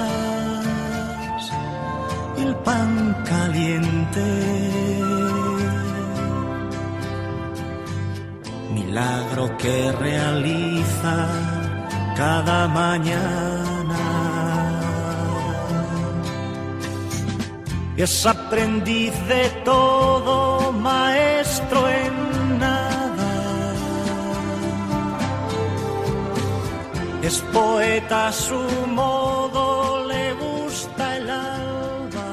[2.39, 5.00] el pan caliente.
[8.91, 11.29] Milagro que realiza
[12.17, 14.01] cada mañana.
[17.97, 23.33] es aprendiz de todo, maestro en nada.
[27.23, 32.29] Es poeta a su modo, le gusta el alba.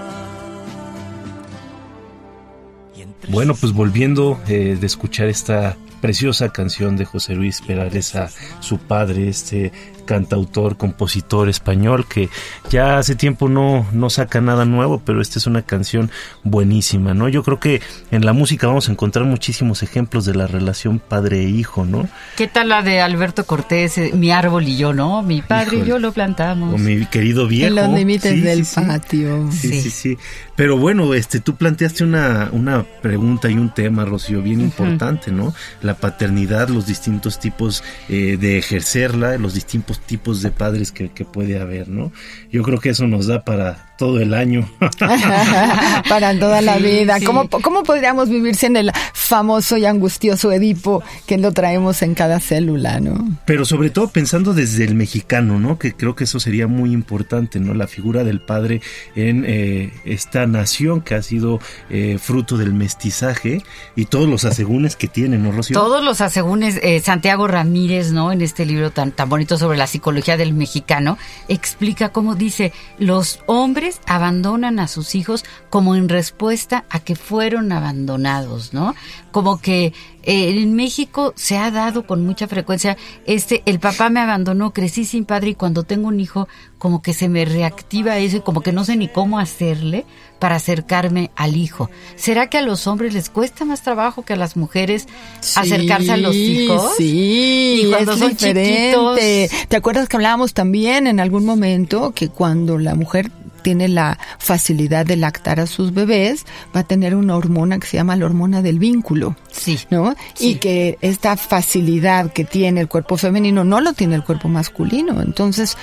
[3.28, 8.30] Bueno, pues volviendo eh, de escuchar esta preciosa canción de José Luis Perales a
[8.60, 9.72] su padre, este
[10.08, 12.30] cantautor, compositor español que
[12.72, 16.10] ya hace tiempo no, no saca nada nuevo, pero esta es una canción
[16.44, 17.30] buenísima, ¿no?
[17.30, 21.42] Yo creo que en la música vamos a encontrar muchísimos ejemplos de la relación padre
[21.42, 22.08] e hijo, ¿no?
[22.36, 25.22] ¿Qué tal la de Alberto Cortés, eh, mi árbol y yo, no?
[25.22, 26.74] Mi padre y yo lo plantamos.
[26.74, 27.68] O mi querido viejo.
[27.68, 29.50] En los límites del patio.
[29.52, 30.18] Sí, sí, sí,
[30.56, 35.54] Pero bueno, este, tú planteaste una, una pregunta y un tema, Rocío, bien importante, ¿no?
[35.82, 41.26] La paternidad, los distintos tipos eh, de ejercerla, los distintos tipos de padres que, que
[41.26, 42.12] puede haber, ¿no?
[42.52, 44.70] Yo creo que eso nos da para todo el año.
[46.10, 47.18] Para toda la vida.
[47.26, 52.40] ¿Cómo, ¿Cómo, podríamos vivir sin el famoso y angustioso Edipo que lo traemos en cada
[52.40, 53.28] célula, no?
[53.46, 55.80] Pero sobre todo pensando desde el mexicano, ¿no?
[55.80, 57.74] Que creo que eso sería muy importante, ¿no?
[57.74, 58.82] La figura del padre
[59.16, 63.64] en eh, esta nación que ha sido eh, fruto del mestizaje
[63.96, 65.78] y todos los asegúnes que tiene, ¿no, Rocío?
[65.78, 68.32] Todos los asegúnes, eh, Santiago Ramírez, ¿no?
[68.32, 73.40] En este libro tan, tan bonito sobre la psicología del mexicano, explica cómo dice, los
[73.48, 78.96] hombres abandonan a sus hijos como en respuesta a que fueron abandonados, ¿no?
[79.32, 84.20] Como que eh, en México se ha dado con mucha frecuencia este, el papá me
[84.20, 86.48] abandonó, crecí sin padre y cuando tengo un hijo
[86.78, 90.06] como que se me reactiva eso y como que no sé ni cómo hacerle
[90.40, 91.90] para acercarme al hijo.
[92.16, 95.08] ¿Será que a los hombres les cuesta más trabajo que a las mujeres
[95.56, 96.92] acercarse a los hijos?
[96.98, 99.50] Sí, y cuando son diferente.
[99.68, 103.32] ¿Te acuerdas que hablábamos también en algún momento que cuando la mujer
[103.68, 107.98] tiene la facilidad de lactar a sus bebés, va a tener una hormona que se
[107.98, 109.36] llama la hormona del vínculo.
[109.52, 109.78] Sí.
[109.90, 110.16] ¿No?
[110.40, 115.22] Y que esta facilidad que tiene el cuerpo femenino no lo tiene el cuerpo masculino.
[115.22, 115.76] Entonces,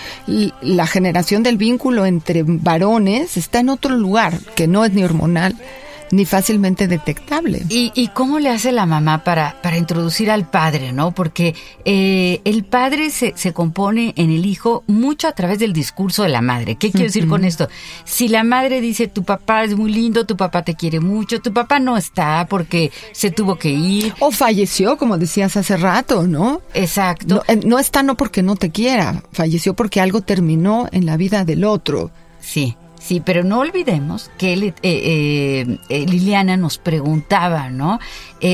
[0.62, 5.54] la generación del vínculo entre varones está en otro lugar, que no es ni hormonal
[6.14, 7.64] ni fácilmente detectable.
[7.68, 11.12] ¿Y, y cómo le hace la mamá para, para introducir al padre, no?
[11.12, 16.22] Porque eh, el padre se, se compone en el hijo mucho a través del discurso
[16.22, 16.76] de la madre.
[16.76, 17.68] ¿Qué quiero decir con esto?
[18.04, 21.52] Si la madre dice, tu papá es muy lindo, tu papá te quiere mucho, tu
[21.52, 24.14] papá no está porque se tuvo que ir.
[24.20, 26.62] O falleció, como decías hace rato, ¿no?
[26.74, 27.26] Exacto.
[27.36, 31.16] No, eh, no está no porque no te quiera, falleció porque algo terminó en la
[31.16, 32.10] vida del otro.
[32.40, 32.76] Sí.
[33.04, 38.00] Sí, pero no olvidemos que eh, eh, eh, Liliana nos preguntaba, ¿no?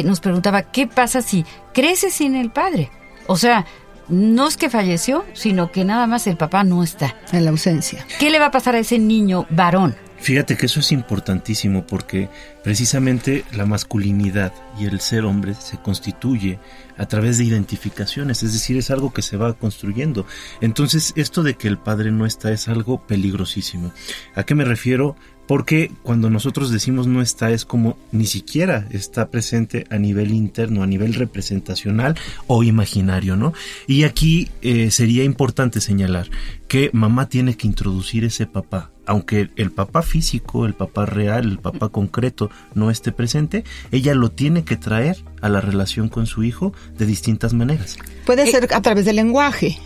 [0.05, 2.91] nos preguntaba, ¿qué pasa si crece sin el padre?
[3.29, 3.65] O sea,
[4.09, 7.15] no es que falleció, sino que nada más el papá no está.
[7.31, 8.05] En la ausencia.
[8.19, 9.95] ¿Qué le va a pasar a ese niño varón?
[10.21, 12.29] Fíjate que eso es importantísimo porque
[12.63, 16.59] precisamente la masculinidad y el ser hombre se constituye
[16.99, 20.27] a través de identificaciones, es decir, es algo que se va construyendo.
[20.61, 23.93] Entonces, esto de que el padre no está es algo peligrosísimo.
[24.35, 25.17] ¿A qué me refiero?
[25.51, 30.85] Porque cuando nosotros decimos no está es como ni siquiera está presente a nivel interno,
[30.85, 32.15] a nivel representacional
[32.47, 33.53] o imaginario, ¿no?
[33.89, 36.31] Y aquí eh, sería importante señalar
[36.69, 41.59] que mamá tiene que introducir ese papá aunque el papá físico, el papá real, el
[41.59, 46.45] papá concreto no esté presente, ella lo tiene que traer a la relación con su
[46.45, 47.99] hijo de distintas maneras.
[48.25, 49.81] Puede eh, ser a través del lenguaje.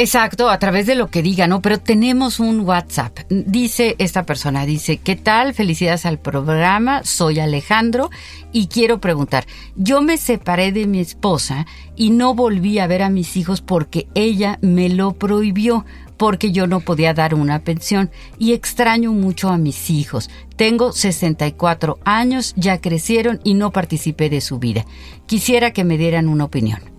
[0.00, 1.60] Exacto, a través de lo que diga, ¿no?
[1.60, 3.18] Pero tenemos un WhatsApp.
[3.28, 5.54] Dice esta persona, dice, ¿qué tal?
[5.54, 8.08] Felicidades al programa, soy Alejandro
[8.52, 13.10] y quiero preguntar, yo me separé de mi esposa y no volví a ver a
[13.10, 15.84] mis hijos porque ella me lo prohibió
[16.16, 18.08] porque yo no podía dar una pensión
[18.38, 20.30] y extraño mucho a mis hijos.
[20.54, 24.86] Tengo 64 años, ya crecieron y no participé de su vida.
[25.26, 26.97] Quisiera que me dieran una opinión.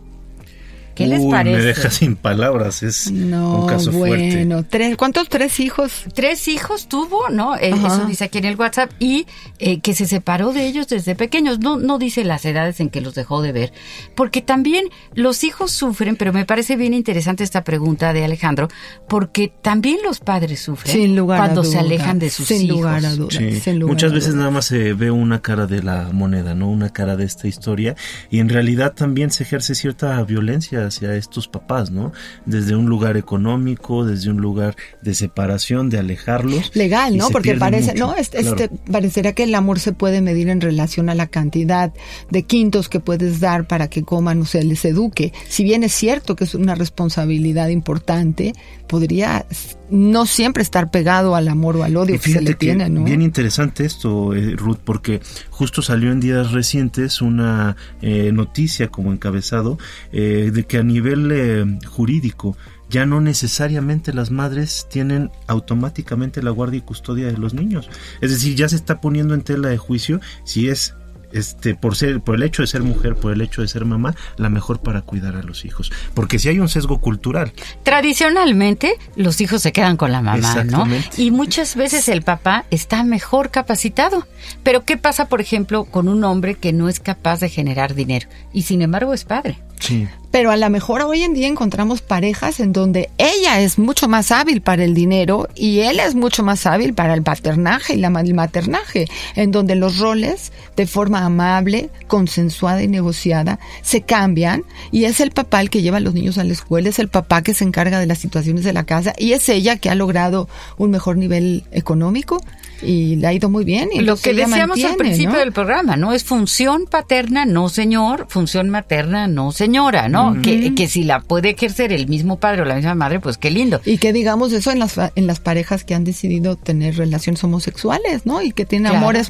[0.99, 1.57] ¿Qué les parece?
[1.57, 6.03] Me deja sin palabras, es un caso bueno, Tres, ¿Cuántos tres hijos?
[6.13, 7.55] Tres hijos tuvo, ¿no?
[7.55, 9.25] Eh, eso dice aquí en el WhatsApp y
[9.59, 11.59] eh, que se separó de ellos desde pequeños.
[11.59, 13.71] No, no dice las edades en que los dejó de ver,
[14.13, 18.67] porque también los hijos sufren, pero me parece bien interesante esta pregunta de Alejandro,
[19.07, 22.77] porque también los padres sufren cuando se alejan de sus sin hijos.
[22.79, 26.55] Lugar a sin lugar Muchas veces nada más se ve una cara de la moneda,
[26.55, 26.67] ¿no?
[26.67, 27.95] Una cara de esta historia
[28.29, 32.11] y en realidad también se ejerce cierta violencia hacia estos papás, ¿no?
[32.45, 36.75] Desde un lugar económico, desde un lugar de separación, de alejarlos.
[36.75, 37.29] Legal, ¿no?
[37.29, 41.27] Porque parece, no, este, parecería que el amor se puede medir en relación a la
[41.27, 41.93] cantidad
[42.29, 45.33] de quintos que puedes dar para que coman o se les eduque.
[45.47, 48.53] Si bien es cierto que es una responsabilidad importante,
[48.87, 49.45] podría
[49.89, 53.03] no siempre estar pegado al amor o al odio que se le tiene, ¿no?
[53.03, 59.11] Bien interesante esto, eh, Ruth, porque justo salió en días recientes una eh, noticia como
[59.11, 59.77] encabezado
[60.11, 62.55] eh, de que a nivel jurídico
[62.89, 67.89] ya no necesariamente las madres tienen automáticamente la guardia y custodia de los niños.
[68.21, 70.95] Es decir, ya se está poniendo en tela de juicio si es
[71.31, 74.15] este, por ser, por el hecho de ser mujer, por el hecho de ser mamá,
[74.37, 75.91] la mejor para cuidar a los hijos.
[76.13, 77.53] Porque si hay un sesgo cultural.
[77.83, 80.87] Tradicionalmente, los hijos se quedan con la mamá, ¿no?
[81.17, 84.27] Y muchas veces el papá está mejor capacitado.
[84.63, 88.27] Pero ¿qué pasa, por ejemplo, con un hombre que no es capaz de generar dinero
[88.53, 89.59] y sin embargo es padre?
[89.79, 90.07] Sí.
[90.31, 94.31] Pero a lo mejor hoy en día encontramos parejas en donde ella es mucho más
[94.31, 98.07] hábil para el dinero y él es mucho más hábil para el paternaje y la,
[98.07, 105.05] el maternaje, en donde los roles de forma amable, consensuada y negociada se cambian y
[105.05, 107.41] es el papá el que lleva a los niños a la escuela, es el papá
[107.41, 110.47] que se encarga de las situaciones de la casa y es ella que ha logrado
[110.77, 112.41] un mejor nivel económico
[112.81, 113.89] y le ha ido muy bien.
[113.91, 116.13] Y Lo que decíamos al principio del programa, ¿no?
[116.13, 120.18] Es función paterna, no señor, función materna, no señora, ¿no?
[120.41, 123.51] Que, que si la puede ejercer el mismo padre o la misma madre, pues qué
[123.51, 123.81] lindo.
[123.85, 128.25] Y que digamos eso en las, en las parejas que han decidido tener relaciones homosexuales,
[128.25, 128.41] ¿no?
[128.41, 129.29] Y que tienen amores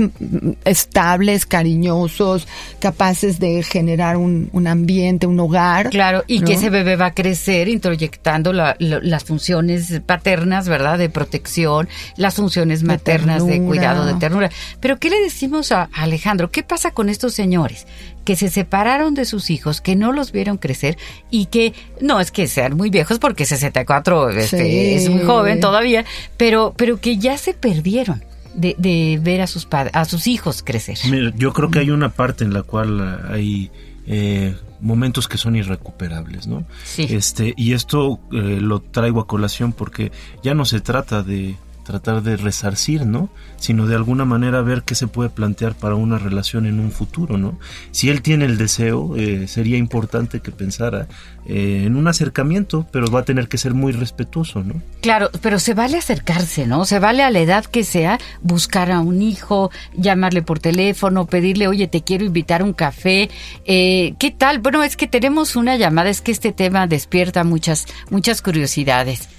[0.65, 2.47] estables, cariñosos,
[2.79, 5.89] capaces de generar un, un ambiente, un hogar.
[5.89, 10.97] Claro, y que ese bebé va a crecer introyectando las funciones paternas, ¿verdad?
[10.97, 14.49] De protección, las funciones maternas de cuidado, de ternura.
[14.79, 16.51] Pero ¿qué le decimos a Alejandro?
[16.51, 17.85] ¿Qué pasa con estos señores
[18.29, 20.99] que se separaron de sus hijos, que no los vieron crecer
[21.31, 26.05] y que no es que sean muy viejos porque 64 este, es muy joven todavía,
[26.37, 28.23] pero pero que ya se perdieron?
[28.53, 30.99] De, de ver a sus padres, a sus hijos crecer.
[31.37, 33.71] yo creo que hay una parte en la cual hay
[34.05, 36.65] eh, momentos que son irrecuperables, ¿no?
[36.83, 37.07] Sí.
[37.09, 40.11] Este, y esto eh, lo traigo a colación porque
[40.43, 41.55] ya no se trata de
[41.89, 43.29] tratar de resarcir, ¿no?
[43.57, 47.39] Sino de alguna manera ver qué se puede plantear para una relación en un futuro,
[47.39, 47.57] ¿no?
[47.89, 51.07] Si él tiene el deseo, eh, sería importante que pensara
[51.47, 54.75] eh, en un acercamiento, pero va a tener que ser muy respetuoso, ¿no?
[55.01, 56.85] Claro, pero se vale acercarse, ¿no?
[56.85, 61.67] Se vale a la edad que sea buscar a un hijo, llamarle por teléfono, pedirle,
[61.67, 63.31] oye, te quiero invitar a un café.
[63.65, 64.59] Eh, ¿Qué tal?
[64.59, 69.38] Bueno, es que tenemos una llamada, es que este tema despierta muchas, muchas curiosidades.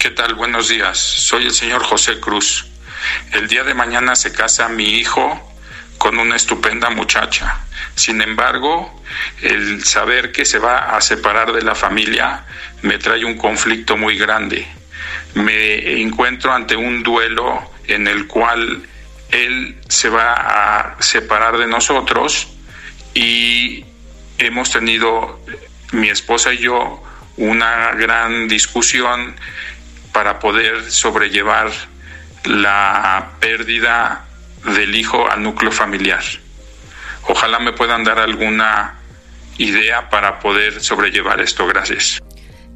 [0.00, 0.34] ¿Qué tal?
[0.34, 0.96] Buenos días.
[0.96, 2.64] Soy el señor José Cruz.
[3.32, 5.54] El día de mañana se casa mi hijo
[5.98, 7.66] con una estupenda muchacha.
[7.96, 8.98] Sin embargo,
[9.42, 12.46] el saber que se va a separar de la familia
[12.80, 14.66] me trae un conflicto muy grande.
[15.34, 18.82] Me encuentro ante un duelo en el cual
[19.28, 22.48] él se va a separar de nosotros
[23.12, 23.84] y
[24.38, 25.44] hemos tenido,
[25.92, 27.04] mi esposa y yo,
[27.36, 29.36] una gran discusión
[30.12, 31.70] para poder sobrellevar
[32.44, 34.24] la pérdida
[34.64, 36.22] del hijo al núcleo familiar.
[37.28, 38.98] Ojalá me puedan dar alguna
[39.58, 41.66] idea para poder sobrellevar esto.
[41.66, 42.20] Gracias.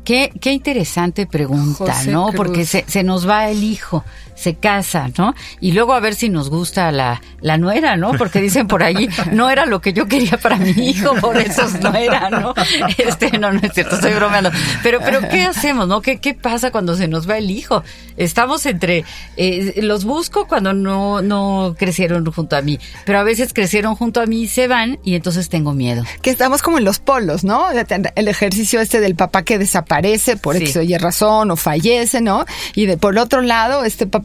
[0.05, 2.31] Qué, qué interesante pregunta, ¿no?
[2.37, 4.05] Porque se, se, nos va el hijo
[4.35, 5.35] se casa, ¿no?
[5.61, 8.13] Y luego a ver si nos gusta la, la nuera, ¿no?
[8.13, 11.67] Porque dicen por ahí, no era lo que yo quería para mi hijo, por eso
[11.81, 12.55] no era, ¿no?
[12.99, 14.51] Este, no, no es cierto, estoy bromeando.
[14.83, 16.03] Pero, pero, ¿qué hacemos, no?
[16.03, 17.83] ¿Qué, qué pasa cuando se nos va el hijo?
[18.17, 19.05] Estamos entre,
[19.37, 24.21] eh, los busco cuando no, no crecieron junto a mí, pero a veces crecieron junto
[24.21, 26.05] a mí y se van y entonces tengo miedo.
[26.23, 27.67] Que estamos como en los polos, ¿no?
[27.71, 30.65] El ejercicio este del papá que desaparece por sí.
[30.65, 32.45] X o razón o fallece, ¿no?
[32.75, 34.24] Y de, por otro lado, este papá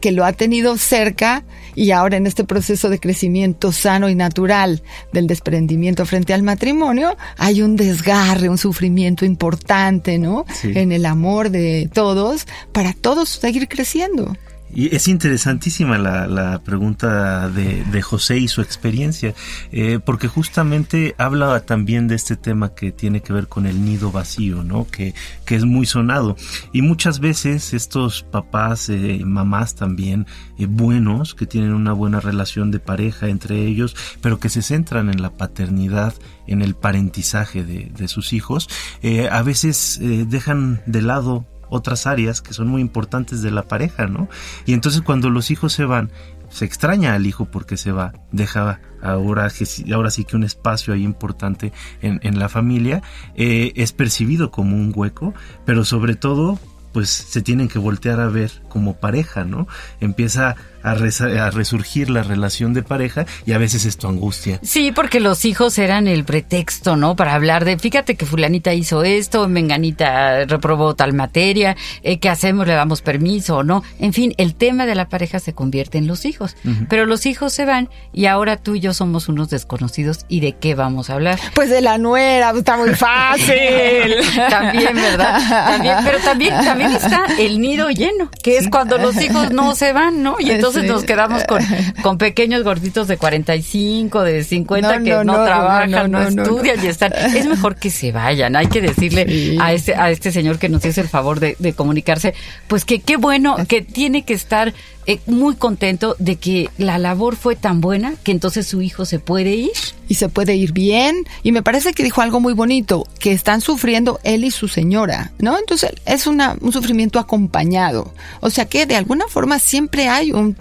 [0.00, 4.82] que lo ha tenido cerca y ahora en este proceso de crecimiento sano y natural
[5.12, 10.44] del desprendimiento frente al matrimonio, hay un desgarre, un sufrimiento importante, ¿no?
[10.60, 10.72] Sí.
[10.74, 14.36] En el amor de todos, para todos seguir creciendo.
[14.74, 19.34] Y es interesantísima la, la pregunta de, de, José y su experiencia,
[19.70, 24.10] eh, porque justamente habla también de este tema que tiene que ver con el nido
[24.10, 24.86] vacío, ¿no?
[24.88, 25.14] Que,
[25.44, 26.36] que es muy sonado.
[26.72, 30.26] Y muchas veces estos papás, eh, mamás también,
[30.58, 35.08] eh, buenos, que tienen una buena relación de pareja entre ellos, pero que se centran
[35.08, 36.14] en la paternidad,
[36.46, 38.68] en el parentizaje de, de sus hijos,
[39.02, 44.06] eh, a veces dejan de lado otras áreas que son muy importantes de la pareja,
[44.06, 44.28] ¿no?
[44.66, 46.10] Y entonces cuando los hijos se van,
[46.48, 49.48] se extraña al hijo porque se va, deja ahora,
[49.92, 53.02] ahora sí que un espacio ahí importante en, en la familia,
[53.34, 56.58] eh, es percibido como un hueco, pero sobre todo
[56.92, 59.66] pues se tienen que voltear a ver como pareja, ¿no?
[60.00, 60.54] Empieza
[60.84, 64.60] a, a, resurgir la relación de pareja y a veces esto angustia.
[64.62, 67.16] Sí, porque los hijos eran el pretexto, ¿no?
[67.16, 72.66] Para hablar de, fíjate que fulanita hizo esto, menganita reprobó tal materia, eh, ¿qué hacemos?
[72.66, 73.82] ¿Le damos permiso o no?
[73.98, 76.56] En fin, el tema de la pareja se convierte en los hijos.
[76.64, 76.86] Uh -huh.
[76.88, 80.26] Pero los hijos se van y ahora tú y yo somos unos desconocidos.
[80.28, 81.38] ¿Y de qué vamos a hablar?
[81.54, 83.54] Pues de la nuera, está muy fácil.
[84.50, 85.38] también, ¿verdad?
[85.48, 89.92] También, pero también, también está el nido lleno, que es cuando los hijos no se
[89.92, 90.36] van, ¿no?
[90.40, 91.62] Y entonces entonces nos quedamos con,
[92.02, 97.12] con pequeños gorditos de 45, de 50 que no, trabajan, no, estudian y están.
[97.12, 98.56] Es mejor que se vayan.
[98.56, 101.72] Hay que decirle a este a este señor que nos hizo el favor de, de
[101.72, 102.34] comunicarse,
[102.66, 104.72] pues que qué bueno, que tiene que estar
[105.06, 109.18] eh, muy contento de que la labor fue tan buena que entonces su hijo se
[109.18, 109.72] puede ir.
[110.06, 111.24] Y se puede ir bien.
[111.42, 115.32] Y me parece que dijo algo muy bonito, que están sufriendo él y su señora,
[115.38, 115.58] ¿no?
[115.58, 118.12] Entonces es una, un sufrimiento acompañado.
[118.40, 120.56] O sea que de alguna forma siempre hay un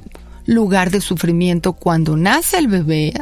[0.45, 3.13] lugar de sufrimiento cuando nace el bebé,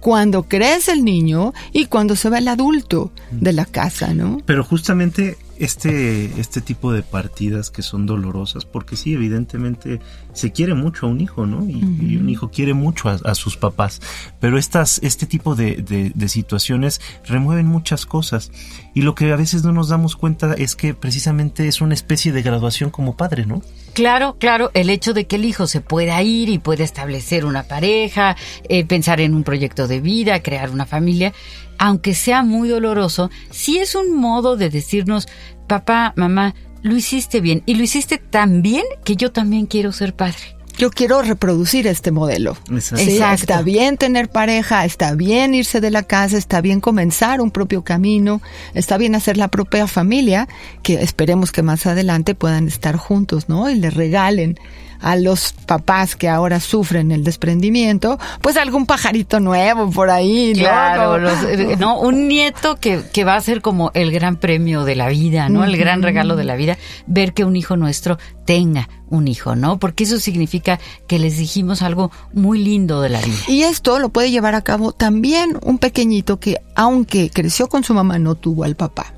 [0.00, 4.40] cuando crece el niño y cuando se va el adulto de la casa, ¿no?
[4.46, 10.00] Pero justamente este, este tipo de partidas que son dolorosas, porque sí, evidentemente
[10.32, 11.68] se quiere mucho a un hijo, ¿no?
[11.68, 14.00] Y, un hijo quiere mucho a, sus papás,
[14.40, 18.50] pero estas, este tipo de, de, situaciones remueven muchas cosas
[18.94, 22.32] y lo que a veces no nos damos cuenta es que precisamente es una especie
[22.32, 23.62] de graduación como padre, ¿no?
[23.92, 27.64] Claro, claro, el hecho de que el hijo se pueda ir y pueda establecer una
[27.64, 28.36] pareja,
[28.68, 31.32] eh, pensar en un proyecto de vida, crear una familia,
[31.80, 35.28] aunque sea muy doloroso, sí es un modo de decirnos,
[35.66, 40.14] papá, mamá, lo hiciste bien y lo hiciste tan bien que yo también quiero ser
[40.14, 40.56] padre.
[40.76, 42.54] Yo quiero reproducir este modelo.
[42.70, 47.82] está bien tener pareja, está bien irse de la casa, está bien comenzar un propio
[47.82, 48.42] camino,
[48.74, 50.48] está bien hacer la propia familia,
[50.82, 53.70] que esperemos que más adelante puedan estar juntos, ¿no?
[53.70, 54.58] Y le regalen
[55.00, 60.62] a los papás que ahora sufren el desprendimiento, pues algún pajarito nuevo por ahí, ¿no?
[60.62, 64.96] Claro, eh, no, un nieto que, que va a ser como el gran premio de
[64.96, 65.64] la vida, ¿no?
[65.64, 69.78] El gran regalo de la vida, ver que un hijo nuestro tenga un hijo, ¿no?
[69.78, 73.38] Porque eso significa que les dijimos algo muy lindo de la vida.
[73.48, 77.94] Y esto lo puede llevar a cabo también un pequeñito que, aunque creció con su
[77.94, 79.12] mamá, no tuvo al papá.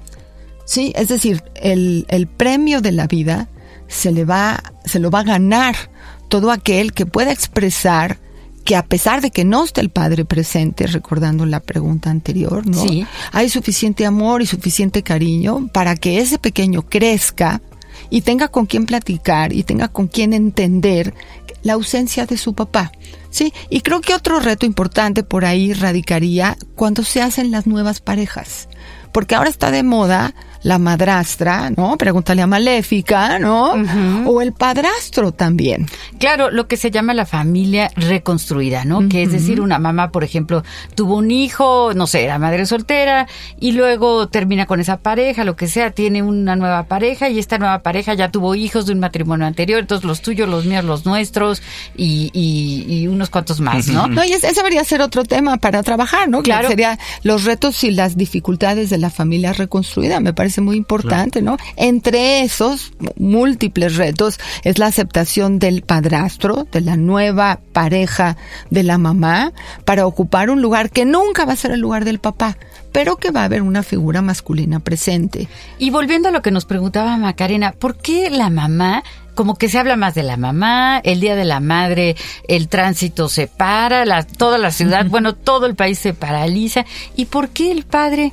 [0.64, 3.48] Sí, es decir, el, el premio de la vida
[3.92, 5.76] se le va, se lo va a ganar
[6.28, 8.18] todo aquel que pueda expresar
[8.64, 12.84] que a pesar de que no esté el padre presente, recordando la pregunta anterior, ¿no?
[13.32, 17.60] Hay suficiente amor y suficiente cariño para que ese pequeño crezca
[18.08, 21.12] y tenga con quién platicar y tenga con quién entender
[21.62, 22.92] la ausencia de su papá.
[23.30, 28.00] Sí, y creo que otro reto importante por ahí radicaría cuando se hacen las nuevas
[28.00, 28.68] parejas.
[29.12, 31.96] Porque ahora está de moda la madrastra, ¿no?
[31.96, 33.74] Pregúntale a Maléfica, ¿no?
[34.26, 35.86] O el padrastro también.
[36.18, 39.08] Claro, lo que se llama la familia reconstruida, ¿no?
[39.08, 40.62] Que es decir, una mamá, por ejemplo,
[40.94, 43.26] tuvo un hijo, no sé, era madre soltera,
[43.58, 47.58] y luego termina con esa pareja, lo que sea, tiene una nueva pareja, y esta
[47.58, 51.04] nueva pareja ya tuvo hijos de un matrimonio anterior, entonces los tuyos, los míos, los
[51.04, 51.62] nuestros,
[51.96, 54.06] y, y, unos cuantos más, ¿no?
[54.06, 56.42] No, y ese, debería ser otro tema para trabajar, ¿no?
[56.42, 56.68] Claro.
[56.68, 61.56] sería los retos y las dificultades de la familia reconstruida, me parece muy importante, ¿no?
[61.76, 68.36] Entre esos múltiples retos es la aceptación del padrastro, de la nueva pareja
[68.70, 69.52] de la mamá,
[69.84, 72.56] para ocupar un lugar que nunca va a ser el lugar del papá
[72.92, 75.48] pero que va a haber una figura masculina presente.
[75.78, 79.02] Y volviendo a lo que nos preguntaba Macarena, ¿por qué la mamá
[79.34, 82.16] como que se habla más de la mamá, el día de la madre,
[82.48, 86.84] el tránsito se para, la, toda la ciudad, bueno, todo el país se paraliza.
[87.16, 88.32] ¿Y por qué el padre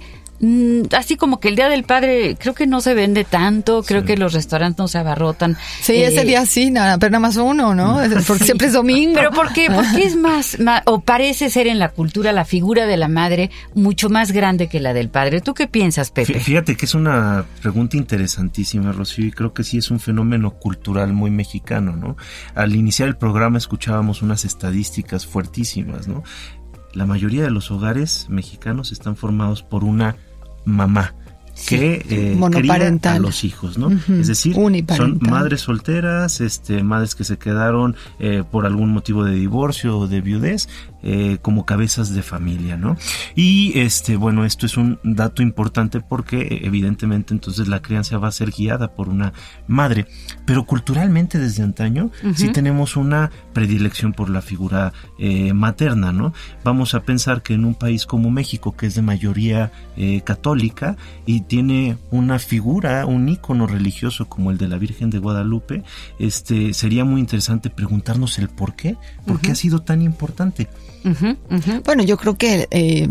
[0.95, 4.15] así como que el Día del Padre creo que no se vende tanto, creo que
[4.17, 5.57] los restaurantes no se abarrotan.
[5.81, 7.99] Sí, ese eh, día sí, nada, pero nada más uno, ¿no?
[8.27, 9.15] Porque siempre es domingo.
[9.15, 9.69] Pero ¿por qué?
[9.69, 14.09] Porque es más, o parece ser en la cultura la figura de la madre mucho
[14.09, 15.41] más grande que la del padre.
[15.41, 16.39] ¿Tú qué piensas, Pepe?
[16.39, 21.13] Fíjate que es una pregunta interesantísima, Rocío, y creo que sí es un fenómeno cultural
[21.13, 22.15] muy mexicano, ¿no?
[22.55, 26.23] Al iniciar el programa escuchábamos unas estadísticas fuertísimas, ¿no?
[26.93, 30.15] La mayoría de los hogares mexicanos están formados por una
[30.69, 31.13] mamá
[31.67, 32.39] que eh,
[33.03, 33.89] a los hijos, ¿no?
[33.91, 34.55] Es decir,
[34.95, 40.07] son madres solteras, este, madres que se quedaron eh, por algún motivo de divorcio o
[40.07, 40.69] de viudez,
[41.01, 42.97] eh, como cabezas de familia, ¿no?
[43.35, 48.31] Y este, bueno, esto es un dato importante porque evidentemente entonces la crianza va a
[48.31, 49.33] ser guiada por una
[49.67, 50.07] madre,
[50.45, 56.33] pero culturalmente desde antaño sí tenemos una predilección por la figura eh, materna, ¿no?
[56.63, 60.97] Vamos a pensar que en un país como México, que es de mayoría eh, católica
[61.25, 65.83] y tiene una figura, un ícono religioso como el de la Virgen de Guadalupe,
[66.19, 70.67] este, sería muy interesante preguntarnos el por qué, por qué ha sido tan importante.
[71.83, 73.07] Bueno, yo creo que eh,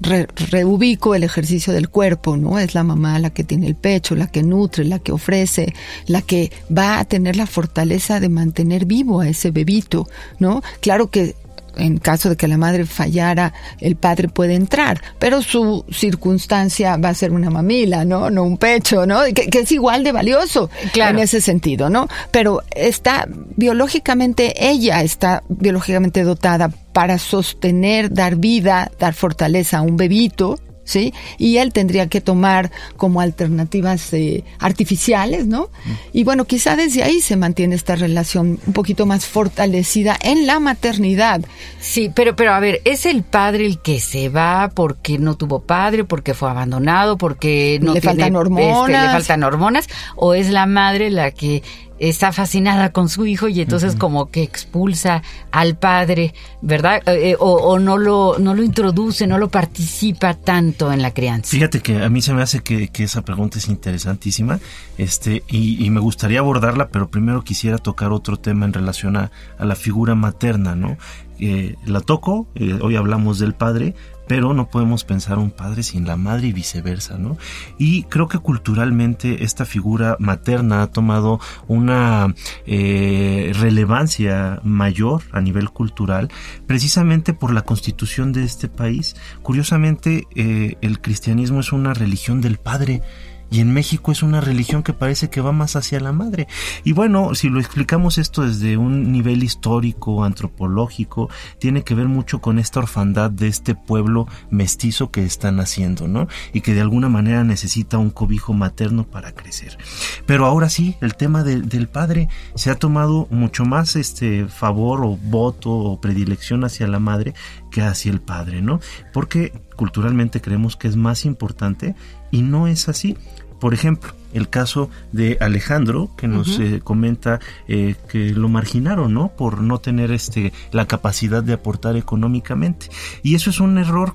[0.00, 2.58] reubico el ejercicio del cuerpo, ¿no?
[2.58, 5.74] Es la mamá la que tiene el pecho, la que nutre, la que ofrece,
[6.06, 10.62] la que va a tener la fortaleza de mantener vivo a ese bebito, ¿no?
[10.80, 11.36] Claro que
[11.76, 17.10] en caso de que la madre fallara, el padre puede entrar, pero su circunstancia va
[17.10, 18.30] a ser una mamila, ¿no?
[18.30, 19.20] No un pecho, ¿no?
[19.34, 22.08] Que, es igual de valioso en ese sentido, ¿no?
[22.30, 29.96] Pero está biológicamente, ella está biológicamente dotada para sostener, dar vida, dar fortaleza a un
[29.96, 30.58] bebito,
[30.90, 31.14] ¿sí?
[31.38, 35.70] Y él tendría que tomar como alternativas eh, artificiales, ¿no?
[35.84, 35.90] Mm.
[36.12, 40.58] Y bueno, quizá desde ahí se mantiene esta relación un poquito más fortalecida en la
[40.58, 41.42] maternidad.
[41.78, 45.60] Sí, pero, pero a ver, ¿es el padre el que se va porque no tuvo
[45.60, 48.88] padre, porque fue abandonado, porque no le faltan hormonas?
[48.88, 49.86] Este, le faltan hormonas?
[50.16, 51.62] ¿O es la madre la que
[52.00, 55.22] está fascinada con su hijo y entonces como que expulsa
[55.52, 57.02] al padre, ¿verdad?
[57.06, 61.50] Eh, eh, o, no lo no lo introduce, no lo participa tanto en la crianza.
[61.50, 64.58] Fíjate que a mí se me hace que, esa pregunta es interesantísima,
[64.96, 69.74] este y, me gustaría abordarla, pero primero quisiera tocar otro tema en relación a, la
[69.74, 70.96] figura materna, ¿no?
[71.38, 72.46] Eh, la toco,
[72.82, 73.94] hoy hablamos del padre,
[74.30, 77.36] pero no podemos pensar un padre sin la madre y viceversa, ¿no?
[77.78, 82.32] Y creo que culturalmente esta figura materna ha tomado una
[82.64, 86.30] eh, relevancia mayor a nivel cultural,
[86.68, 89.16] precisamente por la constitución de este país.
[89.42, 93.02] Curiosamente, eh, el cristianismo es una religión del padre
[93.50, 96.46] y en México es una religión que parece que va más hacia la madre.
[96.84, 101.28] Y bueno, si lo explicamos esto desde un nivel histórico, antropológico,
[101.58, 106.28] tiene que ver mucho con esta orfandad de este pueblo mestizo que están haciendo, ¿no?
[106.52, 109.78] Y que de alguna manera necesita un cobijo materno para crecer.
[110.26, 115.16] Pero ahora sí, el tema del padre se ha tomado mucho más este favor o
[115.16, 117.34] voto o predilección hacia la madre
[117.70, 118.80] que hacia el padre, ¿no?
[119.12, 121.94] Porque culturalmente creemos que es más importante
[122.30, 123.16] y no es así.
[123.60, 129.28] Por ejemplo, el caso de Alejandro, que nos eh, comenta eh, que lo marginaron, ¿no?
[129.28, 132.88] Por no tener este, la capacidad de aportar económicamente.
[133.22, 134.14] Y eso es un error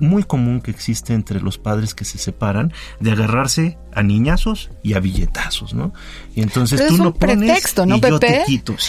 [0.00, 4.94] muy común que existe entre los padres que se separan de agarrarse a niñazos y
[4.94, 5.92] a billetazos, ¿no?
[6.34, 8.44] Y entonces tú es un pretexto, ¿no, Pepe?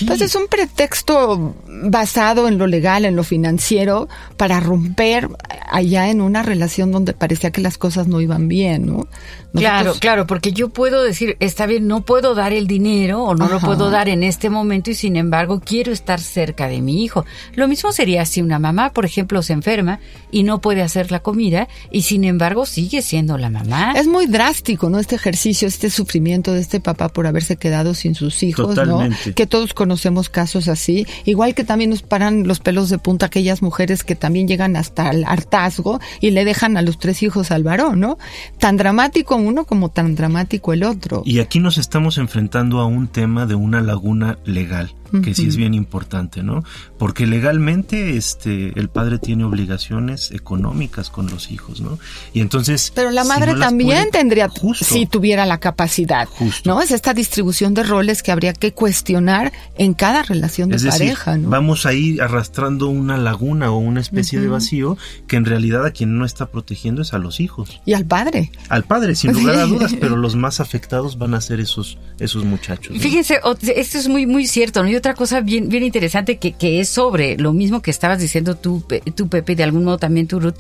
[0.08, 5.30] Pues es un pretexto basado en lo legal, en lo financiero, para romper
[5.70, 9.08] allá en una relación donde parecía que las cosas no iban bien, ¿no?
[9.54, 13.48] Claro, claro, porque yo puedo decir, está bien, no puedo dar el dinero o no
[13.48, 17.26] lo puedo dar en este momento y sin embargo quiero estar cerca de mi hijo.
[17.54, 20.00] Lo mismo sería si una mamá, por ejemplo, se enferma
[20.30, 23.94] y no puede hacer la comida y sin embargo sigue siendo la mamá.
[23.96, 24.95] Es muy drástico, ¿no?
[25.00, 29.02] Este ejercicio, este sufrimiento de este papá por haberse quedado sin sus hijos, ¿no?
[29.36, 31.06] Que todos conocemos casos así.
[31.26, 35.10] Igual que también nos paran los pelos de punta aquellas mujeres que también llegan hasta
[35.10, 38.18] el hartazgo y le dejan a los tres hijos al varón, ¿no?
[38.60, 41.24] Tan dramático uno como tan dramático el otro.
[41.26, 44.94] Y aquí nos estamos enfrentando a un tema de una laguna legal
[45.24, 46.64] que sí es bien importante, ¿no?
[46.98, 52.00] Porque legalmente este el padre tiene obligaciones económicas con los hijos, ¿no?
[52.34, 54.50] Y entonces Pero la madre también tendría
[54.80, 56.28] si tuviera la capacidad,
[56.64, 56.82] ¿no?
[56.82, 61.50] Es esta distribución de roles que habría que cuestionar en cada relación de pareja, ¿no?
[61.50, 64.98] Vamos a ir arrastrando una laguna o una especie de vacío
[65.28, 67.82] que en realidad a quien no está protegiendo es a los hijos.
[67.86, 68.52] Y al padre.
[68.70, 72.46] Al padre, sin lugar a dudas, pero los más afectados van a ser esos esos
[72.46, 72.98] muchachos.
[72.98, 73.40] Fíjense,
[73.76, 74.90] esto es muy muy cierto, ¿no?
[74.98, 78.84] Otra cosa bien, bien interesante que, que es sobre lo mismo que estabas diciendo tú,
[79.16, 80.56] tú Pepe, de algún modo también tú, Ruth.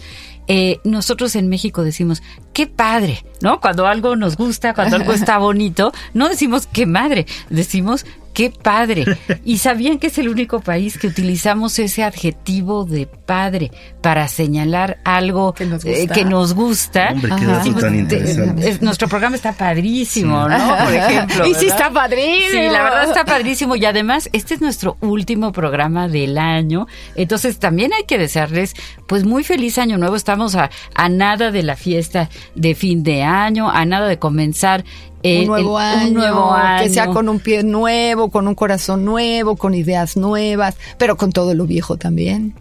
[0.47, 2.21] Eh, nosotros en México decimos,
[2.53, 3.59] qué padre, ¿no?
[3.59, 9.05] Cuando algo nos gusta, cuando algo está bonito, no decimos qué madre, decimos qué padre.
[9.45, 13.71] Y sabían que es el único país que utilizamos ese adjetivo de padre
[14.01, 17.09] para señalar algo que nos gusta.
[17.11, 18.77] Hombre, qué dato tan interesante.
[18.81, 20.77] nuestro programa está padrísimo, ¿no?
[20.77, 21.45] Por ejemplo.
[21.49, 22.51] Y sí está padrísimo.
[22.51, 23.75] Sí, la verdad está padrísimo.
[23.75, 26.87] Y además, este es nuestro último programa del año.
[27.15, 28.73] Entonces también hay que desearles,
[29.07, 30.15] pues muy feliz año nuevo.
[30.35, 34.81] Estamos a, a nada de la fiesta de fin de año, a nada de comenzar
[34.81, 34.85] un,
[35.23, 40.17] eh, nuevo año, que sea con un pie nuevo, con un corazón nuevo, con ideas
[40.17, 42.53] nuevas, pero con todo lo viejo también.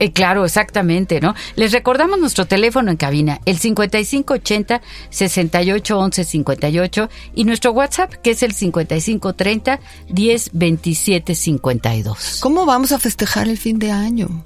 [0.00, 1.36] Eh, claro, exactamente, ¿no?
[1.54, 8.42] Les recordamos nuestro teléfono en cabina, el 5580 6811 58 y nuestro WhatsApp que es
[8.42, 9.78] el 5530
[10.08, 12.38] 1027 52.
[12.42, 14.44] ¿Cómo vamos a festejar el fin de año?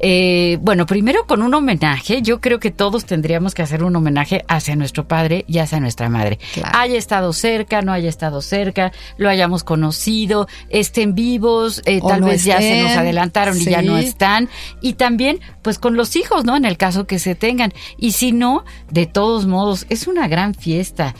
[0.00, 2.22] Eh, bueno, primero con un homenaje.
[2.22, 6.08] Yo creo que todos tendríamos que hacer un homenaje hacia nuestro padre y hacia nuestra
[6.08, 6.38] madre.
[6.72, 12.44] Haya estado cerca, no haya estado cerca, lo hayamos conocido, estén vivos, eh, tal vez
[12.44, 14.48] ya se nos adelantaron y ya no están.
[14.80, 16.56] Y también, pues con los hijos, ¿no?
[16.56, 17.72] En el caso que se tengan.
[17.96, 21.14] Y si no, de todos modos, es una gran fiesta.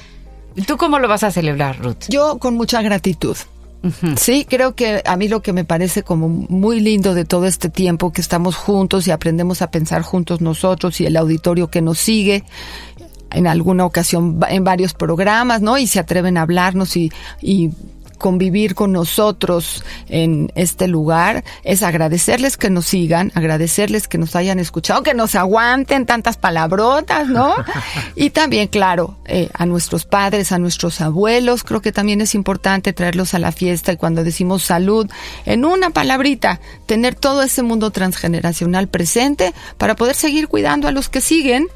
[0.67, 2.07] ¿Tú cómo lo vas a celebrar, Ruth?
[2.09, 3.37] Yo con mucha gratitud
[4.17, 7.69] Sí, creo que a mí lo que me parece como muy lindo de todo este
[7.69, 11.99] tiempo que estamos juntos y aprendemos a pensar juntos nosotros y el auditorio que nos
[11.99, 12.45] sigue
[13.31, 15.79] en alguna ocasión en varios programas, ¿no?
[15.79, 17.71] Y se atreven a hablarnos y, y
[18.19, 24.59] convivir con nosotros en este lugar es agradecerles que nos sigan, agradecerles que nos hayan
[24.59, 27.55] escuchado, que nos aguanten tantas palabrotas, ¿no?
[28.17, 32.93] y también, claro, eh, a nuestros padres, a nuestros abuelos, creo que también es importante
[32.93, 35.09] traerlos a la fiesta y cuando decimos salud,
[35.47, 41.09] en una palabrita, tener todo ese mundo transgeneracional presente para poder seguir cuidando a los
[41.09, 41.67] que siguen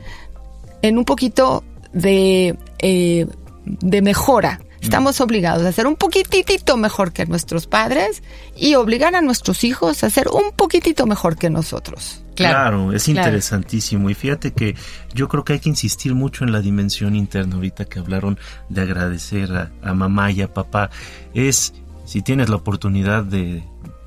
[0.82, 3.26] en un poquito de, eh,
[3.64, 8.22] de mejora Estamos obligados a ser un poquitito mejor que nuestros padres
[8.56, 12.24] y obligar a nuestros hijos a ser un poquitito mejor que nosotros.
[12.34, 14.10] Claro, es interesantísimo.
[14.10, 14.74] Y fíjate que
[15.14, 17.54] yo creo que hay que insistir mucho en la dimensión interna.
[17.54, 20.90] Ahorita que hablaron de agradecer a, mamá y a papá,
[21.32, 21.74] es
[22.04, 23.62] si tienes la oportunidad de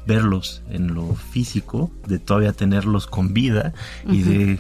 [0.06, 3.74] verlos en lo físico, de todavía tenerlos con vida
[4.08, 4.60] y de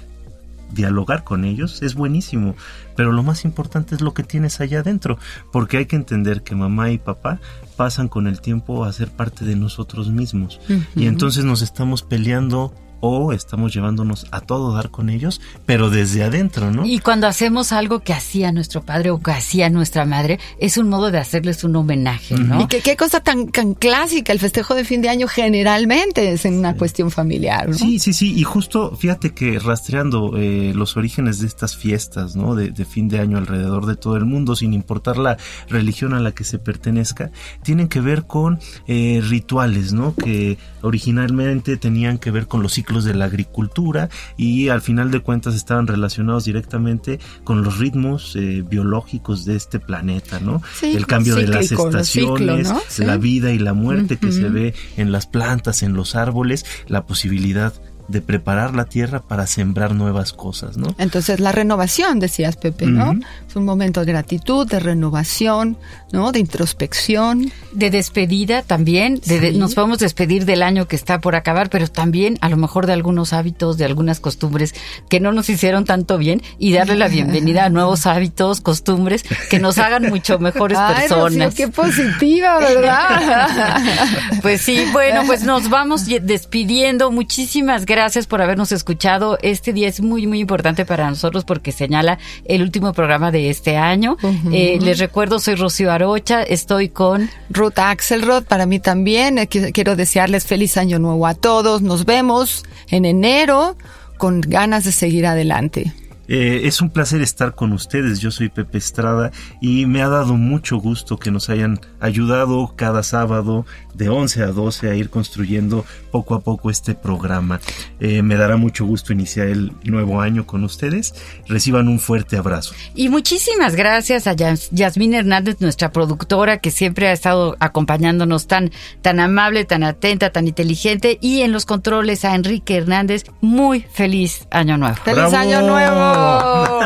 [0.75, 2.55] dialogar con ellos es buenísimo,
[2.95, 5.17] pero lo más importante es lo que tienes allá adentro,
[5.51, 7.39] porque hay que entender que mamá y papá
[7.75, 10.59] pasan con el tiempo a ser parte de nosotros mismos.
[10.95, 12.73] Y entonces nos estamos peleando
[13.05, 16.85] o estamos llevándonos a todo dar con ellos, pero desde adentro, ¿no?
[16.85, 20.89] Y cuando hacemos algo que hacía nuestro padre o que hacía nuestra madre, es un
[20.89, 22.61] modo de hacerles un homenaje, ¿no?
[22.61, 26.55] Y que, qué cosa tan, clásica, el festejo de fin de año generalmente es en
[26.55, 27.77] una cuestión familiar, ¿no?
[27.77, 32.55] Sí, sí, sí, y justo fíjate que rastreando eh, los orígenes de estas fiestas, ¿no?
[32.55, 35.37] De, fin de año alrededor de todo el mundo, sin importar la
[35.69, 37.31] religión a la que se pertenezca,
[37.63, 40.15] tienen que ver con eh, rituales, ¿no?
[40.15, 45.19] Que originalmente tenían que ver con los ciclos de la agricultura y al final de
[45.19, 50.61] cuentas estaban relacionados directamente con los ritmos eh, biológicos de este planeta, ¿no?
[50.81, 55.27] el cambio de las estaciones, la vida y la muerte que se ve en las
[55.27, 57.73] plantas, en los árboles, la posibilidad
[58.07, 60.93] de preparar la tierra para sembrar nuevas cosas, ¿no?
[60.97, 63.13] Entonces la renovación, decías Pepe, ¿no?
[63.47, 65.77] Es un momento de gratitud, de renovación,
[66.11, 66.31] ¿no?
[66.31, 67.51] De introspección.
[67.71, 72.37] De despedida también, de, nos podemos despedir del año que está por acabar, pero también
[72.41, 74.75] a lo mejor de algunos hábitos, de algunas costumbres
[75.09, 79.59] que no nos hicieron tanto bien y darle la bienvenida a nuevos hábitos, costumbres que
[79.59, 81.55] nos hagan mucho mejores Ay, personas.
[81.55, 83.81] qué positiva, ¿verdad?
[84.41, 87.11] pues sí, bueno, pues nos vamos despidiendo.
[87.11, 89.37] Muchísimas gracias gracias por habernos escuchado.
[89.41, 93.77] Este día es muy, muy importante para nosotros porque señala el último programa de este
[93.77, 94.17] año.
[94.51, 99.37] Eh, les recuerdo, soy Rocío Arocha, estoy con Ruth Axelrod, para mí también.
[99.37, 101.81] Eh, quiero desearles feliz año nuevo a todos.
[101.81, 103.77] Nos vemos en enero
[104.17, 105.93] con ganas de seguir adelante.
[106.27, 108.19] Eh, es un placer estar con ustedes.
[108.19, 109.31] Yo soy Pepe Estrada
[109.61, 114.47] y me ha dado mucho gusto que nos hayan ayudado cada sábado de 11 a
[114.47, 117.59] 12 a ir construyendo poco a poco este programa.
[117.99, 121.13] Eh, me dará mucho gusto iniciar el nuevo año con ustedes.
[121.47, 122.73] Reciban un fuerte abrazo.
[122.93, 129.19] Y muchísimas gracias a Yasmín Hernández, nuestra productora, que siempre ha estado acompañándonos tan, tan
[129.19, 131.17] amable, tan atenta, tan inteligente.
[131.21, 133.23] Y en los controles a Enrique Hernández.
[133.41, 134.95] Muy feliz año nuevo.
[135.03, 136.79] ¡Feliz año nuevo!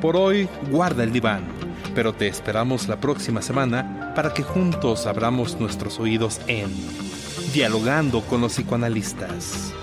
[0.00, 1.61] Por hoy, guarda el diván
[1.94, 6.70] pero te esperamos la próxima semana para que juntos abramos nuestros oídos en
[7.52, 9.74] Dialogando con los psicoanalistas.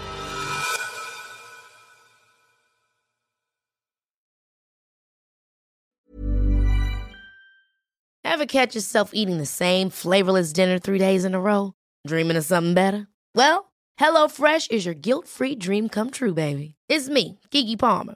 [8.24, 11.74] Ever catch yourself eating the same flavorless dinner three days in a row?
[12.08, 13.08] Dreaming of something better?
[13.36, 16.76] Well, HelloFresh is your guilt-free dream come true, baby.
[16.88, 18.16] It's me, Kiki Palmer.